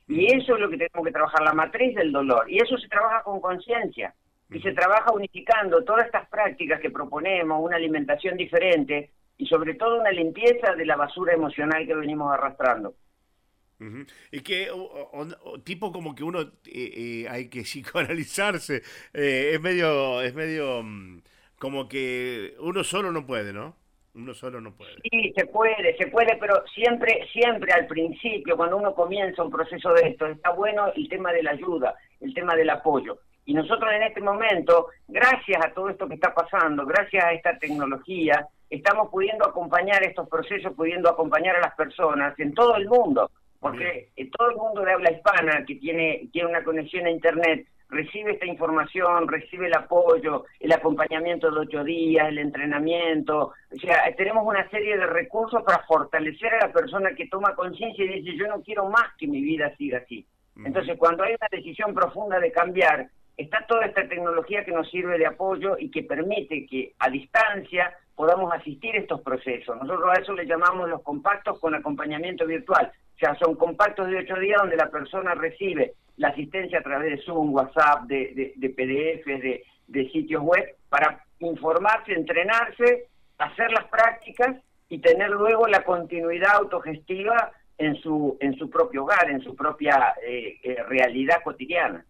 Y 0.07 0.25
eso 0.33 0.55
es 0.55 0.61
lo 0.61 0.67
que 0.67 0.77
tenemos 0.77 1.05
que 1.05 1.11
trabajar, 1.11 1.43
la 1.43 1.53
matriz 1.53 1.93
del 1.93 2.11
dolor. 2.11 2.49
Y 2.49 2.57
eso 2.57 2.75
se 2.79 2.87
trabaja 2.87 3.21
con 3.21 3.39
conciencia. 3.39 4.15
Y 4.49 4.59
se 4.61 4.71
trabaja 4.71 5.13
unificando 5.13 5.83
todas 5.83 6.07
estas 6.07 6.27
prácticas 6.27 6.81
que 6.81 6.89
proponemos, 6.89 7.63
una 7.63 7.75
alimentación 7.75 8.35
diferente 8.35 9.11
y 9.37 9.45
sobre 9.45 9.75
todo 9.75 9.99
una 9.99 10.09
limpieza 10.09 10.73
de 10.73 10.87
la 10.87 10.95
basura 10.95 11.33
emocional 11.33 11.85
que 11.85 11.93
venimos 11.93 12.33
arrastrando. 12.33 12.95
Y 14.31 14.39
que, 14.39 14.69
tipo 15.63 15.91
como 15.91 16.15
que 16.15 16.23
uno 16.23 16.41
eh, 16.41 16.47
eh, 16.65 17.27
hay 17.29 17.47
que 17.47 17.61
psicoanalizarse, 17.61 18.81
es 19.13 19.61
medio, 19.61 20.19
es 20.23 20.33
medio 20.33 20.81
mm, 20.81 21.21
como 21.59 21.87
que 21.87 22.55
uno 22.59 22.83
solo 22.83 23.11
no 23.11 23.27
puede, 23.27 23.53
¿no? 23.53 23.82
Uno 24.15 24.33
solo 24.33 24.61
no 24.61 24.75
puede. 24.75 24.93
Sí, 25.09 25.33
se 25.35 25.47
puede, 25.47 25.97
se 25.97 26.07
puede, 26.07 26.37
pero 26.39 26.63
siempre, 26.67 27.27
siempre 27.31 27.73
al 27.73 27.87
principio, 27.87 28.55
cuando 28.55 28.77
uno 28.77 28.93
comienza 28.93 29.43
un 29.43 29.51
proceso 29.51 29.91
de 29.93 30.09
esto, 30.09 30.27
está 30.27 30.51
bueno 30.51 30.91
el 30.95 31.09
tema 31.09 31.31
de 31.31 31.41
la 31.41 31.51
ayuda, 31.51 31.95
el 32.21 32.33
tema 32.33 32.55
del 32.55 32.69
apoyo. 32.69 33.17
Y 33.45 33.53
nosotros 33.53 33.91
en 33.91 34.03
este 34.03 34.21
momento, 34.21 34.87
gracias 35.07 35.65
a 35.65 35.73
todo 35.73 35.89
esto 35.89 36.07
que 36.07 36.13
está 36.13 36.33
pasando, 36.33 36.85
gracias 36.85 37.23
a 37.25 37.33
esta 37.33 37.57
tecnología, 37.57 38.47
estamos 38.69 39.09
pudiendo 39.09 39.45
acompañar 39.47 40.03
estos 40.03 40.29
procesos, 40.29 40.73
pudiendo 40.73 41.09
acompañar 41.09 41.55
a 41.55 41.61
las 41.61 41.75
personas 41.75 42.39
en 42.39 42.53
todo 42.53 42.75
el 42.75 42.87
mundo, 42.87 43.31
porque 43.59 44.09
todo 44.37 44.51
el 44.51 44.55
mundo 44.57 44.81
de 44.81 44.93
habla 44.93 45.11
hispana 45.11 45.65
que 45.65 45.75
tiene, 45.75 46.29
tiene 46.31 46.49
una 46.49 46.63
conexión 46.63 47.05
a 47.07 47.11
Internet 47.11 47.67
recibe 47.93 48.33
esta 48.33 48.45
información, 48.45 49.27
recibe 49.27 49.67
el 49.67 49.75
apoyo, 49.75 50.45
el 50.59 50.71
acompañamiento 50.71 51.49
de 51.51 51.59
ocho 51.59 51.83
días, 51.83 52.27
el 52.27 52.39
entrenamiento. 52.39 53.53
O 53.71 53.79
sea, 53.79 54.13
tenemos 54.15 54.45
una 54.45 54.69
serie 54.69 54.97
de 54.97 55.05
recursos 55.05 55.63
para 55.63 55.83
fortalecer 55.83 56.53
a 56.55 56.67
la 56.67 56.73
persona 56.73 57.15
que 57.15 57.27
toma 57.27 57.55
conciencia 57.55 58.03
y 58.03 58.21
dice, 58.21 58.37
yo 58.37 58.47
no 58.47 58.61
quiero 58.61 58.89
más 58.89 59.13
que 59.17 59.27
mi 59.27 59.41
vida 59.41 59.73
siga 59.77 59.99
así. 59.99 60.25
Entonces, 60.55 60.97
cuando 60.97 61.23
hay 61.23 61.31
una 61.31 61.47
decisión 61.49 61.93
profunda 61.93 62.39
de 62.39 62.51
cambiar, 62.51 63.07
está 63.37 63.65
toda 63.67 63.85
esta 63.85 64.07
tecnología 64.07 64.63
que 64.63 64.71
nos 64.71 64.89
sirve 64.89 65.17
de 65.17 65.25
apoyo 65.25 65.77
y 65.79 65.89
que 65.89 66.03
permite 66.03 66.67
que 66.67 66.93
a 66.99 67.09
distancia 67.09 67.95
podamos 68.15 68.53
asistir 68.53 68.95
a 68.95 68.99
estos 68.99 69.21
procesos. 69.21 69.75
Nosotros 69.81 70.09
a 70.11 70.21
eso 70.21 70.33
le 70.33 70.45
llamamos 70.45 70.89
los 70.89 71.01
compactos 71.01 71.59
con 71.59 71.73
acompañamiento 71.73 72.45
virtual. 72.45 72.91
O 73.15 73.17
sea, 73.17 73.35
son 73.35 73.55
compactos 73.55 74.07
de 74.07 74.17
ocho 74.17 74.35
días 74.35 74.61
donde 74.61 74.77
la 74.77 74.89
persona 74.89 75.33
recibe 75.33 75.93
la 76.17 76.29
asistencia 76.29 76.79
a 76.79 76.83
través 76.83 77.11
de 77.11 77.23
Zoom, 77.23 77.53
WhatsApp, 77.53 78.03
de, 78.03 78.53
de, 78.55 78.69
PDFs, 78.69 79.63
de, 79.87 80.09
sitios 80.11 80.43
web, 80.43 80.75
para 80.89 81.23
informarse, 81.39 82.13
entrenarse, 82.13 83.07
hacer 83.37 83.71
las 83.71 83.85
prácticas 83.85 84.57
y 84.89 84.99
tener 84.99 85.29
luego 85.29 85.67
la 85.67 85.83
continuidad 85.83 86.55
autogestiva 86.55 87.51
en 87.77 87.95
su, 87.95 88.37
en 88.39 88.55
su 88.57 88.69
propio 88.69 89.03
hogar, 89.03 89.29
en 89.29 89.41
su 89.41 89.55
propia 89.55 90.13
eh, 90.25 90.59
eh, 90.63 90.83
realidad 90.87 91.37
cotidiana. 91.43 92.05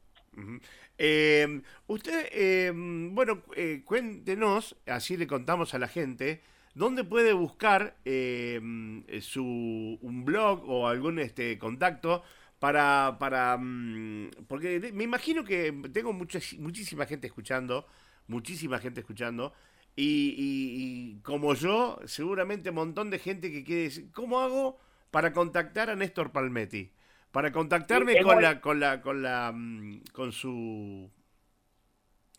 Eh, 0.98 1.62
usted, 1.88 2.74
bueno, 2.74 3.42
cuéntenos, 3.86 4.76
así 4.86 5.16
le 5.18 5.28
contamos 5.28 5.74
a 5.74 5.80
la 5.80 5.88
gente, 5.88 6.42
¿dónde 6.76 7.04
puede 7.04 7.34
buscar 7.34 7.96
su, 8.04 10.00
un 10.02 10.26
blog 10.26 10.70
o 10.70 10.88
algún 10.88 11.20
este, 11.20 11.58
contacto 11.58 12.24
para, 12.64 13.18
para 13.20 13.58
mm, 13.58 14.30
porque 14.48 14.80
me 14.94 15.04
imagino 15.04 15.44
que 15.44 15.74
tengo 15.92 16.14
mucha, 16.14 16.40
muchísima 16.60 17.06
gente 17.06 17.28
escuchando, 17.28 17.86
muchísima 18.28 18.80
gente 18.80 19.02
escuchando, 19.02 19.52
y, 19.98 21.20
como 21.24 21.56
yo, 21.56 22.00
seguramente 22.06 22.70
un 22.70 22.76
montón 22.76 23.10
de 23.10 23.20
gente 23.20 23.52
que 23.52 23.66
quiere 23.66 23.82
decir, 23.82 24.14
¿cómo 24.14 24.40
hago 24.40 24.80
para 25.12 25.34
contactar 25.34 25.90
a 25.90 25.98
Néstor 25.98 26.32
Palmetti? 26.32 26.90
Para 27.34 27.52
contactarme 27.52 28.22
con, 28.22 28.42
la, 28.42 28.62
con 28.62 28.80
la, 28.80 29.02
con 29.02 29.22
la, 29.22 29.52
mm, 29.54 30.04
con 30.14 30.32
su, 30.32 31.12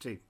sí. 0.00 0.22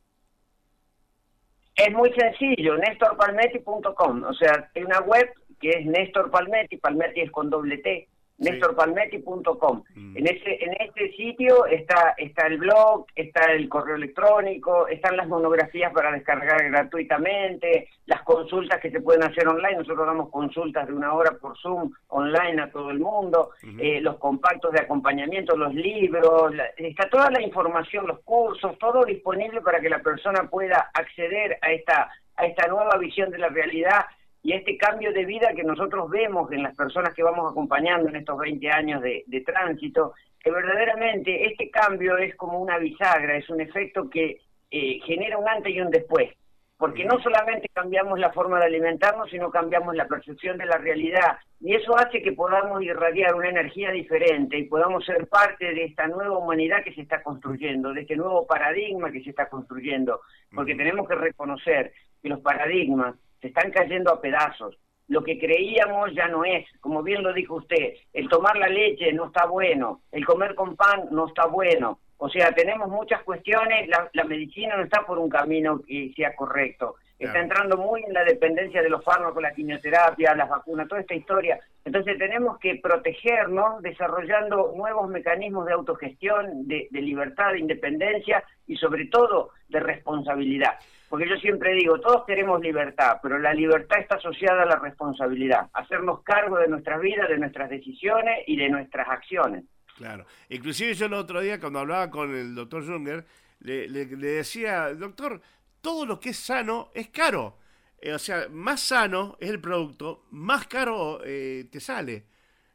Es 1.77 1.93
muy 1.93 2.13
sencillo, 2.15 2.77
nestorpalmetti.com, 2.79 4.25
o 4.25 4.35
sea, 4.35 4.73
hay 4.75 4.83
una 4.83 5.03
web 5.03 5.33
que 5.61 5.71
es 5.71 5.87
Néstor 5.87 6.33
Palmetti, 6.33 6.79
Palmetti 6.79 7.21
es 7.21 7.31
con 7.31 7.49
doble 7.49 7.79
T, 7.79 8.09
nestorpalmetti.com. 8.39 9.83
Mm. 9.95 10.17
En 10.17 10.27
ese 10.27 10.65
en 10.65 10.75
este 10.81 11.13
sitio 11.13 11.67
está 11.67 12.15
está 12.19 12.47
el 12.47 12.59
blog, 12.59 13.07
está 13.15 13.53
el 13.53 13.69
correo 13.69 13.97
electrónico, 13.97 14.89
están 14.89 15.17
las 15.17 15.29
monografías 15.29 15.93
para 15.93 16.13
descargar 16.13 16.65
gratuitamente, 16.71 17.89
las 18.07 18.23
consultas 18.23 18.81
que 18.81 18.91
se 18.91 19.01
pueden 19.01 19.23
hacer 19.23 19.47
online. 19.47 19.79
Nosotros 19.79 20.07
damos 20.07 20.31
consultas 20.31 20.87
de 20.87 20.95
una 20.95 21.13
hora 21.15 21.33
por 21.41 21.57
Zoom 21.59 21.93
online 22.09 22.63
a 22.63 22.71
todo 22.71 22.91
el 22.91 22.99
mundo, 22.99 23.51
eh, 23.79 24.01
los 24.01 24.17
compactos 24.17 24.73
de 24.73 24.81
acompañamiento, 24.81 25.57
los 25.57 25.75
libros, 25.75 26.53
está 26.77 27.09
toda 27.09 27.31
la 27.31 27.43
información, 27.43 28.07
los 28.07 28.21
cursos, 28.21 28.77
todo 28.79 29.05
disponible 29.05 29.61
para 29.61 29.81
que 29.81 29.89
la 29.89 30.01
persona 30.01 30.49
pueda 30.51 30.91
acceder 30.95 31.59
a 31.63 31.73
esta 31.73 32.11
a 32.37 32.47
esta 32.47 32.67
nueva 32.67 32.99
visión 32.99 33.31
de 33.31 33.39
la 33.39 33.49
realidad 33.49 34.07
y 34.45 34.53
este 34.53 34.77
cambio 34.77 35.11
de 35.11 35.25
vida 35.25 35.55
que 35.57 35.65
nosotros 35.65 36.11
vemos 36.11 36.53
en 36.53 36.63
las 36.63 36.77
personas 36.77 37.15
que 37.15 37.23
vamos 37.23 37.51
acompañando 37.51 38.11
en 38.11 38.17
estos 38.17 38.39
20 38.39 38.71
años 38.71 39.01
de, 39.01 39.43
tránsito, 39.45 40.13
que 40.39 40.51
verdaderamente 40.51 41.47
este 41.47 41.71
cambio 41.71 42.19
es 42.19 42.37
como 42.37 42.61
una 42.61 42.77
bisagra, 42.77 43.39
es 43.39 43.49
un 43.49 43.63
efecto 43.63 44.11
que 44.11 44.43
eh, 44.71 45.01
genera 45.07 45.39
un 45.39 45.49
antes 45.49 45.75
y 45.75 45.81
un 45.81 45.91
después, 45.91 46.31
porque 46.77 47.07
no 47.07 47.19
solamente 47.21 47.71
cambiamos 47.73 48.19
la 48.19 48.33
forma 48.33 48.59
de 48.59 48.67
alimentarnos, 48.67 49.31
sino 49.31 49.51
cambiamos 49.51 49.97
la 49.97 50.07
percepción 50.07 50.59
de 50.59 50.67
la 50.67 50.77
realidad, 50.77 51.39
y 51.59 51.75
eso 51.75 51.97
hace 51.97 52.21
que 52.21 52.33
podamos 52.33 52.83
irradiar 52.83 53.35
una 53.35 53.49
energía 53.49 53.93
diferente 53.93 54.59
y 54.59 54.65
podamos 54.65 55.07
ser 55.07 55.27
parte 55.27 55.73
de 55.73 55.85
esta 55.85 56.07
nueva 56.07 56.37
humanidad 56.37 56.85
que 56.85 56.93
se 56.93 57.01
está 57.01 57.23
construyendo, 57.23 57.95
de 57.95 58.03
este 58.03 58.17
nuevo 58.17 58.47
paradigma 58.47 59.11
que 59.11 59.25
se 59.25 59.31
está 59.31 59.49
construyendo, 59.49 60.21
porque 60.55 60.75
tenemos 60.75 61.09
que 61.09 61.15
reconocer 61.15 61.95
que 62.23 62.29
los 62.29 62.41
paradigmas 62.41 63.15
se 63.45 63.49
están 63.49 63.71
cayendo 63.71 64.11
a 64.11 64.23
pedazos. 64.23 64.75
Lo 65.09 65.23
que 65.23 65.39
creíamos 65.39 66.15
ya 66.15 66.29
no 66.29 66.47
es, 66.47 66.65
como 66.81 67.03
bien 67.03 67.23
lo 67.23 67.35
dijo 67.35 67.57
usted, 67.57 67.93
el 68.15 68.27
tomar 68.31 68.57
la 68.57 68.69
leche 68.69 69.13
no 69.13 69.27
está 69.27 69.45
bueno, 69.45 70.01
el 70.13 70.25
comer 70.25 70.55
con 70.55 70.77
pan 70.77 71.09
no 71.11 71.29
está 71.29 71.45
bueno. 71.45 71.99
O 72.17 72.31
sea, 72.31 72.53
tenemos 72.53 72.89
muchas 72.89 73.23
cuestiones, 73.23 73.87
la, 74.15 74.25
medicina 74.25 74.79
no 74.79 74.85
está 74.85 75.05
por 75.05 75.19
un 75.19 75.29
camino 75.29 75.83
que 75.87 76.11
sea 76.17 76.35
correcto. 76.35 76.95
Está 77.19 77.39
entrando 77.39 77.77
muy 77.77 78.03
en 78.03 78.15
la 78.15 78.25
dependencia 78.25 78.83
de 78.83 78.89
los 78.89 79.05
fármacos, 79.05 79.43
la 79.43 79.53
quimioterapia, 79.53 80.35
las 80.35 80.49
vacunas, 80.49 80.89
toda 80.89 81.03
esta 81.03 81.15
historia. 81.15 81.61
Entonces 81.85 82.17
tenemos 82.17 82.59
que 82.59 82.77
protegernos 82.77 83.83
desarrollando 83.83 84.73
nuevos 84.75 85.09
mecanismos 85.11 85.67
de 85.67 85.73
autogestión, 85.75 86.67
de 86.67 86.89
libertad, 86.93 87.53
de 87.53 87.61
independencia 87.61 88.43
y 88.67 88.77
sobre 88.77 89.07
todo 89.07 89.51
de 89.69 89.81
responsabilidad. 89.81 90.79
Porque 91.15 91.29
yo 91.29 91.37
siempre 91.37 91.75
digo, 91.75 92.01
todos 92.01 92.25
queremos 92.27 92.61
libertad, 92.61 93.19
pero 93.23 93.39
la 93.39 93.55
libertad 93.55 94.01
está 94.01 94.17
asociada 94.17 94.65
a 94.65 94.67
la 94.67 94.81
responsabilidad, 94.81 95.71
hacernos 95.73 96.25
cargo 96.25 96.59
de 96.59 96.67
nuestras 96.67 97.01
vidas, 97.01 97.29
de 97.29 97.39
nuestras 97.39 97.71
decisiones 97.71 98.41
y 98.49 98.57
de 98.57 98.69
nuestras 98.69 99.09
acciones. 99.09 99.63
Claro. 99.97 100.27
Inclusive 100.49 100.93
yo 100.95 101.07
el 101.07 101.15
otro 101.15 101.41
día 101.41 101.61
cuando 101.61 101.79
hablaba 101.79 102.11
con 102.11 102.35
el 102.35 102.57
doctor 102.57 102.85
Junger, 102.85 103.25
le, 103.61 103.87
decía, 103.87 104.93
doctor, 104.93 105.41
todo 105.81 106.05
lo 106.05 106.19
que 106.19 106.31
es 106.31 106.37
sano 106.37 106.91
es 106.95 107.11
caro. 107.11 107.59
Eh, 108.01 108.13
o 108.13 108.19
sea, 108.19 108.49
más 108.51 108.81
sano 108.81 109.37
es 109.39 109.51
el 109.51 109.61
producto, 109.61 110.25
más 110.33 110.67
caro 110.67 111.21
eh, 111.25 111.67
te 111.71 111.79
sale. 111.79 112.25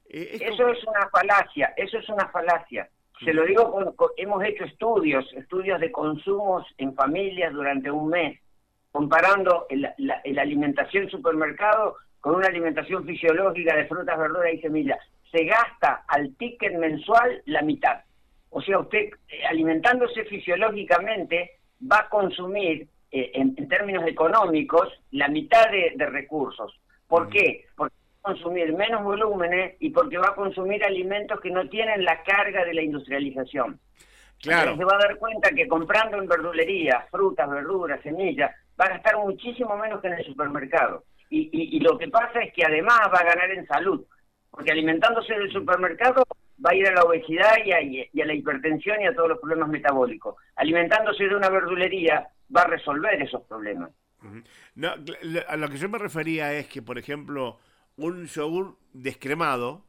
Eh, 0.05 0.39
eso 0.39 0.69
es 0.69 0.81
una 0.85 1.09
falacia, 1.09 1.73
eso 1.75 1.97
es 1.97 2.07
una 2.07 2.29
falacia. 2.29 2.89
Se 3.23 3.33
lo 3.33 3.45
digo, 3.45 3.95
hemos 4.15 4.43
hecho 4.45 4.63
estudios, 4.63 5.25
estudios 5.33 5.79
de 5.81 5.91
consumos 5.91 6.65
en 6.77 6.95
familias 6.95 7.53
durante 7.53 7.91
un 7.91 8.07
mes, 8.09 8.39
comparando 8.91 9.67
la, 9.69 10.21
alimentación 10.41 11.09
supermercado 11.09 11.97
con 12.21 12.35
una 12.35 12.47
alimentación 12.47 13.05
fisiológica 13.05 13.75
de 13.75 13.87
frutas, 13.87 14.17
verduras 14.17 14.53
y 14.53 14.61
semillas. 14.61 14.99
Se 15.31 15.43
gasta 15.43 16.05
al 16.07 16.33
ticket 16.35 16.77
mensual 16.77 17.41
la 17.45 17.61
mitad. 17.61 18.01
O 18.51 18.61
sea, 18.61 18.79
usted 18.79 19.09
eh, 19.27 19.45
alimentándose 19.47 20.23
fisiológicamente 20.25 21.59
va 21.91 21.99
a 21.99 22.09
consumir 22.09 22.87
eh, 23.11 23.31
en, 23.33 23.67
términos 23.67 24.07
económicos 24.07 24.87
la 25.11 25.27
mitad 25.27 25.69
de, 25.69 25.93
de 25.95 26.05
recursos. 26.05 26.79
¿Por 27.07 27.29
qué? 27.29 27.65
Porque 27.75 27.98
consumir 28.21 28.73
menos 28.73 29.03
volúmenes 29.03 29.75
y 29.79 29.89
porque 29.89 30.17
va 30.17 30.29
a 30.29 30.35
consumir 30.35 30.83
alimentos 30.83 31.39
que 31.39 31.51
no 31.51 31.67
tienen 31.69 32.03
la 32.03 32.21
carga 32.23 32.65
de 32.65 32.73
la 32.73 32.81
industrialización. 32.81 33.79
Claro. 34.41 34.77
se 34.77 34.85
va 34.85 34.95
a 34.95 35.07
dar 35.07 35.17
cuenta 35.17 35.49
que 35.49 35.67
comprando 35.67 36.17
en 36.17 36.27
verdulería, 36.27 37.05
frutas, 37.11 37.49
verduras, 37.49 38.01
semillas, 38.01 38.51
va 38.79 38.85
a 38.85 38.89
gastar 38.89 39.17
muchísimo 39.17 39.75
menos 39.75 40.01
que 40.01 40.07
en 40.07 40.13
el 40.13 40.25
supermercado. 40.25 41.03
Y, 41.29 41.49
y, 41.51 41.79
lo 41.81 41.97
que 41.97 42.07
pasa 42.07 42.39
es 42.41 42.53
que 42.53 42.63
además 42.65 43.01
va 43.13 43.19
a 43.19 43.23
ganar 43.23 43.51
en 43.51 43.67
salud, 43.67 44.03
porque 44.49 44.71
alimentándose 44.71 45.33
del 45.35 45.51
supermercado 45.51 46.23
va 46.65 46.71
a 46.71 46.75
ir 46.75 46.87
a 46.87 46.93
la 46.93 47.03
obesidad 47.03 47.57
y 47.63 47.71
a, 47.71 47.81
y 47.81 48.21
a 48.21 48.25
la 48.25 48.33
hipertensión 48.33 48.99
y 49.01 49.05
a 49.05 49.13
todos 49.13 49.29
los 49.29 49.39
problemas 49.39 49.69
metabólicos. 49.69 50.35
Alimentándose 50.55 51.25
de 51.25 51.35
una 51.35 51.49
verdulería 51.49 52.27
va 52.55 52.61
a 52.61 52.67
resolver 52.67 53.21
esos 53.21 53.43
problemas. 53.43 53.91
No, 54.75 54.89
a 55.47 55.57
lo 55.57 55.69
que 55.69 55.77
yo 55.77 55.87
me 55.87 55.97
refería 55.97 56.53
es 56.53 56.67
que, 56.67 56.81
por 56.81 56.97
ejemplo, 56.97 57.59
un 57.99 58.25
yogur 58.25 58.75
descremado 58.93 59.83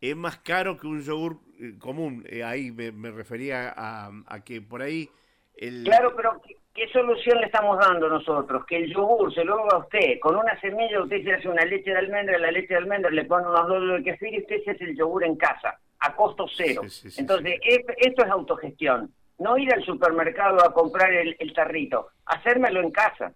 es 0.00 0.16
más 0.16 0.38
caro 0.38 0.78
que 0.78 0.86
un 0.86 1.02
yogur 1.02 1.38
eh, 1.60 1.74
común. 1.78 2.24
Eh, 2.28 2.42
ahí 2.42 2.72
me, 2.72 3.10
refería 3.10 3.72
a, 3.76 4.40
que 4.44 4.60
por 4.60 4.82
ahí... 4.82 5.08
El... 5.56 5.84
Claro, 5.84 6.14
pero 6.16 6.40
¿qué, 6.74 6.88
solución 6.88 7.38
le 7.38 7.46
estamos 7.46 7.78
dando 7.78 8.08
nosotros? 8.08 8.64
Que 8.66 8.78
el 8.78 8.92
yogur 8.92 9.32
se 9.32 9.44
lo 9.44 9.62
haga 9.62 9.78
usted. 9.78 10.18
Con 10.20 10.36
una 10.36 10.58
semilla 10.60 11.02
usted 11.02 11.22
se 11.22 11.34
hace 11.34 11.48
una 11.48 11.64
leche 11.64 11.90
de 11.90 11.98
almendra, 11.98 12.38
la 12.38 12.50
leche 12.50 12.68
de 12.68 12.76
almendra 12.76 13.10
le 13.10 13.24
pone 13.26 13.46
unos 13.46 13.68
dos 13.68 13.98
de 13.98 14.02
kefir 14.02 14.34
y 14.34 14.40
usted 14.40 14.64
se 14.64 14.70
hace 14.72 14.84
el 14.84 14.96
yogur 14.96 15.24
en 15.24 15.36
casa, 15.36 15.78
a 16.00 16.16
costo 16.16 16.46
cero. 16.56 16.82
Entonces, 17.16 17.60
esto 17.98 18.24
es 18.24 18.30
autogestión. 18.30 19.12
No 19.38 19.56
ir 19.58 19.72
al 19.72 19.84
supermercado 19.84 20.64
a 20.64 20.72
comprar 20.72 21.12
el, 21.12 21.36
el 21.38 21.52
tarrito, 21.52 22.08
hacérmelo 22.26 22.80
en 22.80 22.90
casa. 22.90 23.32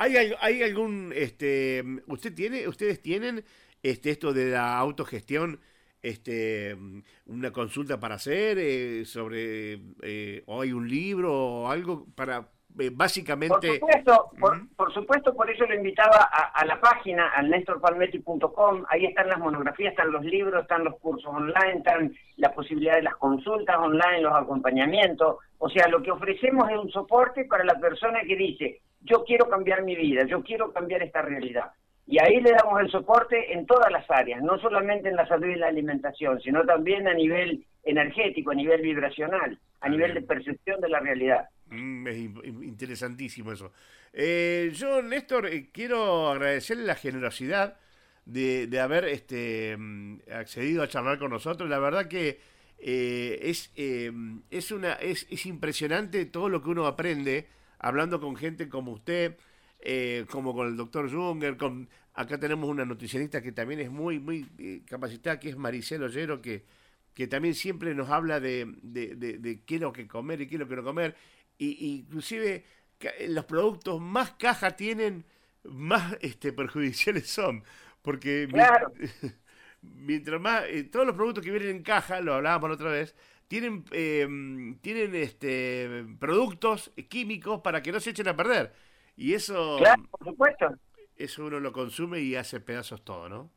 ¿Hay, 0.00 0.14
hay 0.40 0.62
algún, 0.62 1.12
este, 1.12 1.84
usted 2.06 2.32
tiene, 2.32 2.68
ustedes 2.68 3.02
tienen 3.02 3.44
este, 3.82 4.10
esto 4.10 4.32
de 4.32 4.52
la 4.52 4.78
autogestión, 4.78 5.60
este, 6.02 6.76
una 7.26 7.50
consulta 7.50 7.98
para 7.98 8.14
hacer 8.14 8.58
eh, 8.60 9.04
sobre, 9.04 9.80
eh, 10.02 10.44
o 10.46 10.62
hay 10.62 10.70
un 10.72 10.88
libro 10.88 11.34
o 11.34 11.68
algo 11.68 12.06
para, 12.14 12.48
básicamente... 12.92 13.78
Por 13.78 13.92
supuesto, 13.92 14.30
por, 14.76 14.92
supuesto, 14.92 15.34
por 15.34 15.50
eso 15.50 15.66
lo 15.66 15.74
invitaba 15.74 16.28
a, 16.54 16.64
la 16.64 16.80
página, 16.80 17.28
al 17.30 17.50
nestorpalmetti.com, 17.50 18.84
ahí 18.88 19.06
están 19.06 19.28
las 19.28 19.38
monografías, 19.38 19.92
están 19.92 20.12
los 20.12 20.24
libros, 20.24 20.62
están 20.62 20.84
los 20.84 20.98
cursos 20.98 21.32
online, 21.32 21.78
están 21.78 22.14
la 22.36 22.52
posibilidad 22.52 22.96
de 22.96 23.02
las 23.02 23.16
consultas 23.16 23.76
online, 23.76 24.22
los 24.22 24.34
acompañamientos, 24.34 25.36
o 25.58 25.68
sea, 25.68 25.88
lo 25.88 26.02
que 26.02 26.10
ofrecemos 26.10 26.70
es 26.70 26.78
un 26.78 26.90
soporte 26.90 27.44
para 27.44 27.64
la 27.64 27.78
persona 27.78 28.20
que 28.26 28.36
dice, 28.36 28.80
yo 29.00 29.24
quiero 29.24 29.48
cambiar 29.48 29.82
mi 29.82 29.96
vida, 29.96 30.24
yo 30.24 30.42
quiero 30.42 30.72
cambiar 30.72 31.02
esta 31.02 31.22
realidad. 31.22 31.72
Y 32.10 32.18
ahí 32.18 32.40
le 32.40 32.52
damos 32.52 32.80
el 32.80 32.90
soporte 32.90 33.52
en 33.52 33.66
todas 33.66 33.92
las 33.92 34.10
áreas, 34.10 34.42
no 34.42 34.58
solamente 34.58 35.10
en 35.10 35.16
la 35.16 35.28
salud 35.28 35.46
y 35.46 35.56
la 35.56 35.66
alimentación, 35.66 36.40
sino 36.40 36.64
también 36.64 37.06
a 37.06 37.12
nivel 37.12 37.66
energético, 37.84 38.50
a 38.50 38.54
nivel 38.54 38.80
vibracional, 38.80 39.58
a 39.82 39.88
nivel 39.90 40.14
de 40.14 40.22
percepción 40.22 40.80
de 40.80 40.88
la 40.88 41.00
realidad. 41.00 41.50
Mm, 41.66 42.06
es 42.06 42.16
interesantísimo 42.62 43.52
eso. 43.52 43.72
Eh, 44.14 44.70
yo, 44.72 45.02
Néstor, 45.02 45.48
eh, 45.48 45.68
quiero 45.70 46.30
agradecerle 46.30 46.84
la 46.84 46.94
generosidad 46.94 47.76
de, 48.24 48.80
haber 48.80 49.04
este, 49.04 49.76
mm, 49.76 50.20
accedido 50.32 50.82
a 50.82 50.88
charlar 50.88 51.18
con 51.18 51.30
nosotros. 51.30 51.68
La 51.68 51.78
verdad 51.78 52.08
que 52.08 52.40
eh, 52.78 53.38
es, 53.42 53.70
es, 53.76 54.72
una, 54.72 54.94
es, 54.94 55.26
es 55.30 55.44
impresionante 55.44 56.24
todo 56.24 56.48
lo 56.48 56.62
que 56.62 56.70
uno 56.70 56.86
aprende 56.86 57.48
hablando 57.78 58.18
con 58.18 58.34
gente 58.34 58.70
como 58.70 58.92
usted, 58.92 59.36
eh, 59.80 60.26
como 60.30 60.54
con 60.54 60.66
el 60.68 60.76
doctor 60.76 61.10
Junger, 61.10 61.56
con, 61.56 61.88
acá 62.14 62.38
tenemos 62.38 62.68
una 62.68 62.84
nutricionista 62.84 63.40
que 63.40 63.52
también 63.52 63.80
es 63.80 63.90
muy, 63.90 64.18
muy 64.18 64.46
eh, 64.58 64.82
capacitada, 64.86 65.38
que 65.38 65.50
es 65.50 65.56
Maricel 65.56 66.02
Ollero, 66.02 66.42
que, 66.42 66.64
que 67.14 67.28
también 67.28 67.54
siempre 67.54 67.94
nos 67.94 68.10
habla 68.10 68.40
de, 68.40 68.66
de, 68.82 69.14
de, 69.14 69.62
qué 69.64 69.76
es 69.76 69.80
lo 69.80 69.92
que 69.92 70.08
comer 70.08 70.40
y 70.40 70.48
qué 70.48 70.56
es 70.56 70.60
lo 70.60 70.68
que 70.68 70.76
no 70.76 70.84
comer, 70.84 71.16
y, 71.58 71.96
inclusive 71.98 72.64
los 73.28 73.44
productos 73.44 74.00
más 74.00 74.32
caja 74.32 74.72
tienen, 74.72 75.24
más 75.64 76.16
este, 76.20 76.52
perjudiciales 76.52 77.28
son, 77.28 77.62
porque 78.02 78.48
mientras 79.82 80.40
más, 80.40 80.64
eh, 80.68 80.84
todos 80.84 81.06
los 81.06 81.14
productos 81.14 81.44
que 81.44 81.52
vienen 81.52 81.76
en 81.76 81.82
caja, 81.82 82.20
lo 82.20 82.34
hablábamos 82.34 82.70
la 82.70 82.74
otra 82.74 82.90
vez, 82.90 83.14
tienen, 83.46 83.84
eh, 83.92 84.26
tienen 84.80 85.14
este, 85.14 86.04
productos 86.18 86.92
químicos 87.08 87.60
para 87.60 87.80
que 87.82 87.92
no 87.92 88.00
se 88.00 88.10
echen 88.10 88.28
a 88.28 88.36
perder. 88.36 88.72
Y 89.18 89.34
eso... 89.34 89.76
Claro, 89.78 90.02
por 90.10 90.28
supuesto. 90.28 90.74
Eso 91.16 91.44
uno 91.44 91.58
lo 91.58 91.72
consume 91.72 92.20
y 92.20 92.36
hace 92.36 92.60
pedazos 92.60 93.04
todo, 93.04 93.28
¿no? 93.28 93.50